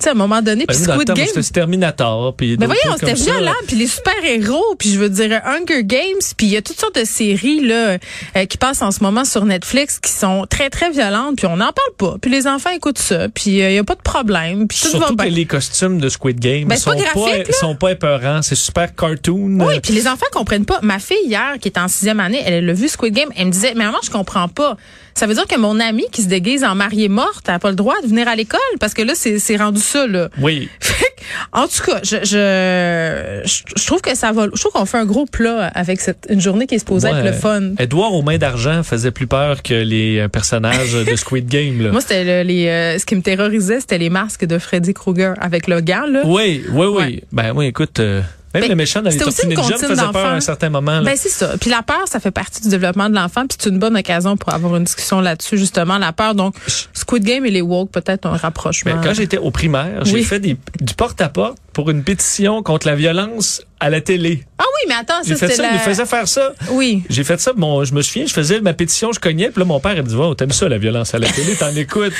sais, 0.00 0.08
à 0.08 0.12
un 0.12 0.14
moment 0.14 0.42
donné, 0.42 0.66
puis 0.66 0.76
Ben, 0.76 0.94
Squid 0.94 1.12
Game. 1.12 1.26
C'était 1.34 1.60
Terminator. 1.60 2.34
Puis 2.36 2.56
Mais 2.58 2.66
d'autres 2.66 2.78
voyons, 2.82 2.96
c'était 2.98 3.14
violent, 3.14 3.52
puis 3.66 3.76
les 3.76 3.86
super-héros, 3.86 4.74
puis 4.78 4.92
je 4.92 4.98
veux 4.98 5.08
dire 5.08 5.40
Hunger 5.44 5.84
Games, 5.84 6.20
puis 6.36 6.46
il 6.46 6.52
y 6.52 6.56
a 6.56 6.62
toutes 6.62 6.80
sortes 6.80 6.98
de 6.98 7.04
séries 7.04 7.60
là 7.60 7.98
euh, 8.36 8.44
qui 8.48 8.56
passent 8.58 8.82
en 8.82 8.90
ce 8.90 9.02
moment 9.02 9.24
sur 9.24 9.44
Netflix 9.44 9.98
qui 9.98 10.12
sont 10.12 10.46
très 10.48 10.70
très 10.70 10.90
violentes, 10.90 11.36
puis 11.36 11.46
on 11.46 11.56
n'en 11.56 11.72
parle 11.72 11.94
pas. 11.98 12.16
Puis 12.20 12.30
les 12.30 12.46
enfants 12.46 12.70
écoutent 12.70 12.98
ça, 12.98 13.28
puis 13.28 13.50
il 13.50 13.72
y 13.72 13.78
a 13.78 13.84
pas 13.84 13.94
de 13.94 14.02
problème, 14.02 14.66
puis 14.68 14.78
tout 14.80 14.88
Surtout 14.88 15.00
va 15.16 15.24
que 15.24 15.28
bien. 15.28 15.36
les 15.36 15.46
costumes 15.46 15.98
de 15.98 16.08
Squid 16.08 16.40
Game 16.40 16.68
Ben, 16.68 16.76
sont 16.76 16.90
pas 16.90 16.96
là. 16.96 17.44
sont 17.52 17.74
pas 17.74 17.92
épeurants. 17.92 18.42
C'est 18.42 18.54
super 18.54 18.94
cartoon. 18.94 19.58
Oui, 19.60 19.80
puis 19.80 19.92
les 19.92 20.06
enfants 20.06 20.26
comprennent 20.32 20.64
pas. 20.64 20.78
Ma 20.82 20.98
fille 20.98 21.16
hier, 21.26 21.54
qui 21.60 21.68
est 21.68 21.78
en 21.78 21.88
sixième 21.88 22.20
année, 22.20 22.42
elle 22.44 22.68
a 22.68 22.72
vu 22.72 22.88
Squid 22.88 23.14
Game, 23.14 23.28
elle 23.36 23.46
me 23.46 23.52
disait, 23.52 23.74
mais 23.76 23.84
maman, 23.84 23.98
je 24.02 24.10
comprends 24.10 24.48
pas. 24.48 24.76
Ça 25.14 25.26
veut 25.26 25.34
dire 25.34 25.46
que 25.46 25.58
mon 25.58 25.80
amie 25.90 26.06
qui 26.12 26.22
se 26.22 26.28
déguise 26.28 26.64
en 26.64 26.74
mariée 26.74 27.08
morte, 27.08 27.44
elle 27.48 27.54
a 27.54 27.58
pas 27.58 27.70
le 27.70 27.76
droit 27.76 27.94
de 28.02 28.06
venir 28.08 28.26
à 28.28 28.36
l'école 28.36 28.60
parce 28.78 28.94
que 28.94 29.02
là, 29.02 29.12
c'est 29.14 29.56
rendu 29.56 29.80
ça 29.80 30.06
là. 30.06 30.28
Oui. 30.40 30.68
En 31.52 31.66
tout 31.68 31.82
cas, 31.84 32.00
je, 32.02 32.16
je, 32.24 33.62
je, 33.76 33.86
trouve 33.86 34.00
que 34.00 34.14
ça 34.16 34.32
va. 34.32 34.46
Je 34.54 34.58
trouve 34.60 34.72
qu'on 34.72 34.86
fait 34.86 34.96
un 34.98 35.04
gros 35.04 35.26
plat 35.26 35.66
avec 35.74 36.00
cette 36.00 36.26
une 36.30 36.40
journée 36.40 36.66
qui 36.66 36.76
est 36.76 36.78
supposée 36.78 37.08
Ouais. 37.08 37.18
être 37.18 37.24
le 37.24 37.32
fun. 37.32 37.74
Edouard 37.78 38.14
aux 38.14 38.22
mains 38.22 38.38
d'argent 38.38 38.82
faisait 38.82 39.10
plus 39.10 39.26
peur 39.26 39.62
que 39.62 39.74
les 39.74 40.18
euh, 40.18 40.28
personnages 40.28 40.92
de 40.94 41.16
Squid 41.16 41.46
Game. 41.46 41.82
Là. 41.82 41.90
Moi, 41.92 42.00
c'était 42.00 42.24
le- 42.42 42.48
les, 42.48 42.68
euh, 42.68 42.98
ce 42.98 43.04
qui 43.04 43.14
me 43.16 43.22
terrorisait, 43.22 43.80
c'était 43.80 43.98
les 43.98 44.10
masques 44.10 44.46
de 44.46 44.58
Freddy 44.58 44.94
Krueger 44.94 45.34
avec 45.40 45.66
le 45.68 45.80
gant 45.82 46.06
là. 46.10 46.22
Oui, 46.24 46.64
oui, 46.72 46.86
oui. 46.86 46.96
Ouais. 46.96 47.24
Ben 47.32 47.52
oui, 47.54 47.66
écoute, 47.66 48.00
euh, 48.00 48.22
même 48.54 48.62
Ben, 48.62 48.68
le 48.70 48.74
méchant 48.76 49.00
dans 49.02 49.10
les 49.10 49.16
Tortues 49.16 49.42
une 49.44 49.50
Ninja 49.50 49.76
faisait 49.78 49.94
peur 50.12 50.16
à 50.26 50.32
un 50.32 50.40
certain 50.40 50.70
moment. 50.70 50.92
là. 51.00 51.02
Ben 51.02 51.16
c'est 51.16 51.28
ça. 51.28 51.56
Puis 51.60 51.70
la 51.70 51.82
peur, 51.82 52.02
ça 52.06 52.18
fait 52.20 52.30
partie 52.30 52.62
du 52.62 52.68
développement 52.68 53.08
de 53.08 53.14
l'enfant. 53.14 53.46
Puis 53.46 53.58
c'est 53.60 53.70
une 53.70 53.78
bonne 53.78 53.96
occasion 53.96 54.36
pour 54.36 54.52
avoir 54.52 54.76
une 54.76 54.84
discussion 54.84 55.20
là-dessus 55.20 55.56
justement. 55.58 55.98
La 55.98 56.12
peur, 56.12 56.34
donc 56.34 56.54
Squid 56.92 57.22
Game 57.24 57.46
et 57.46 57.50
les 57.50 57.60
woke, 57.62 57.90
peut-être 57.90 58.26
un 58.26 58.36
rapprochement. 58.36 58.94
Ben, 58.94 59.00
quand 59.02 59.14
j'étais 59.14 59.38
au 59.38 59.50
primaire, 59.50 60.04
j'ai 60.04 60.14
Oui. 60.14 60.24
fait 60.24 60.40
des, 60.40 60.56
du 60.80 60.94
porte-à-porte 60.94 61.58
pour 61.72 61.90
une 61.90 62.02
pétition 62.02 62.62
contre 62.62 62.86
la 62.86 62.94
violence 62.96 63.62
à 63.78 63.90
la 63.90 64.00
télé. 64.00 64.44
ah 64.58 64.64
oui, 64.64 64.88
mais 64.88 64.94
attends, 64.94 65.22
ça 65.22 65.34
c'était 65.36 65.54
ça, 65.54 65.62
la... 65.62 65.68
il 65.68 65.72
nous 65.74 65.78
faisait 65.80 66.06
faire 66.06 66.26
ça. 66.28 66.52
Oui. 66.70 67.02
J'ai 67.08 67.24
fait 67.24 67.40
ça, 67.40 67.52
mon, 67.56 67.84
je 67.84 67.94
me 67.94 68.02
souviens, 68.02 68.26
je 68.26 68.32
faisais 68.32 68.60
ma 68.60 68.72
pétition, 68.74 69.12
je 69.12 69.20
cognais, 69.20 69.50
puis 69.50 69.60
là, 69.60 69.64
mon 69.64 69.80
père, 69.80 69.96
il 69.96 70.02
me 70.02 70.08
dit, 70.08 70.14
oh, 70.18 70.34
t'aimes 70.34 70.50
ça, 70.52 70.68
la 70.68 70.78
violence 70.78 71.14
à 71.14 71.18
la 71.18 71.28
télé, 71.28 71.54
t'en 71.56 71.74
écoutes. 71.74 72.12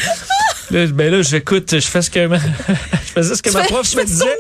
Là, 0.70 0.86
ben 0.86 1.10
là, 1.12 1.22
j'écoute, 1.22 1.72
je 1.72 1.80
fais 1.86 2.00
ce 2.00 2.10
que 2.10 2.26
ma, 2.26 2.38
je 2.92 3.12
faisais 3.12 3.34
ce 3.34 3.42
que 3.42 3.50
ma 3.50 3.62
prof 3.64 3.92
me 3.96 4.04
disait. 4.04 4.38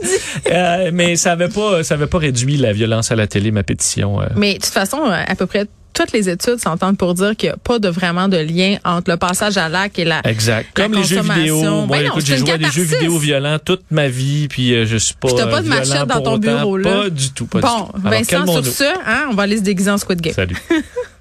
Euh, 0.50 0.90
mais 0.92 1.16
ça 1.16 1.32
avait 1.32 1.48
pas, 1.48 1.82
ça 1.82 1.94
avait 1.94 2.06
pas 2.06 2.18
réduit 2.18 2.56
la 2.56 2.72
violence 2.72 3.10
à 3.10 3.16
la 3.16 3.26
télé, 3.26 3.50
ma 3.50 3.64
pétition. 3.64 4.20
euh. 4.22 4.26
Mais 4.36 4.54
de 4.54 4.58
toute 4.60 4.72
façon, 4.72 4.98
à 5.04 5.34
peu 5.34 5.46
près 5.46 5.66
toutes 5.92 6.12
les 6.12 6.28
études 6.28 6.58
s'entendent 6.58 6.96
pour 6.96 7.14
dire 7.14 7.36
qu'il 7.36 7.48
n'y 7.48 7.54
a 7.54 7.56
pas 7.56 7.78
de 7.78 7.88
vraiment 7.88 8.28
de 8.28 8.36
lien 8.36 8.76
entre 8.84 9.10
le 9.10 9.16
passage 9.16 9.56
à 9.56 9.68
l'acte 9.68 9.98
et 9.98 10.04
la. 10.04 10.20
Exact. 10.24 10.66
La 10.76 10.84
Comme 10.84 10.94
les 10.94 11.04
jeux 11.04 11.16
consommation. 11.16 11.40
vidéo. 11.60 11.86
Moi, 11.86 11.98
Ben 11.98 12.06
écoute, 12.06 12.24
j'ai 12.26 12.36
joué 12.38 12.52
à 12.52 12.58
des 12.58 12.70
jeux 12.70 12.82
vidéo 12.82 13.18
violents 13.18 13.58
toute 13.58 13.82
ma 13.90 14.08
vie, 14.08 14.48
puis 14.48 14.74
euh, 14.74 14.86
je 14.86 14.96
suis 14.96 15.14
pas. 15.14 15.28
Puis 15.28 15.36
t'as 15.36 15.46
pas 15.46 15.62
de 15.62 15.68
machette 15.68 16.06
dans 16.06 16.20
ton 16.22 16.38
bureau, 16.38 16.76
là? 16.76 17.02
Pas 17.02 17.10
du 17.10 17.30
tout, 17.32 17.46
pas 17.46 17.60
Bon, 17.60 17.68
du 17.68 17.90
tout. 17.92 18.06
Alors, 18.06 18.12
Vincent, 18.12 18.46
sur 18.62 18.66
ce, 18.66 18.84
hein, 19.06 19.26
on 19.30 19.34
va 19.34 19.42
aller 19.44 19.58
se 19.58 19.62
déguiser 19.62 19.90
en 19.90 19.98
Squid 19.98 20.20
Game. 20.20 20.34
Salut. 20.34 20.56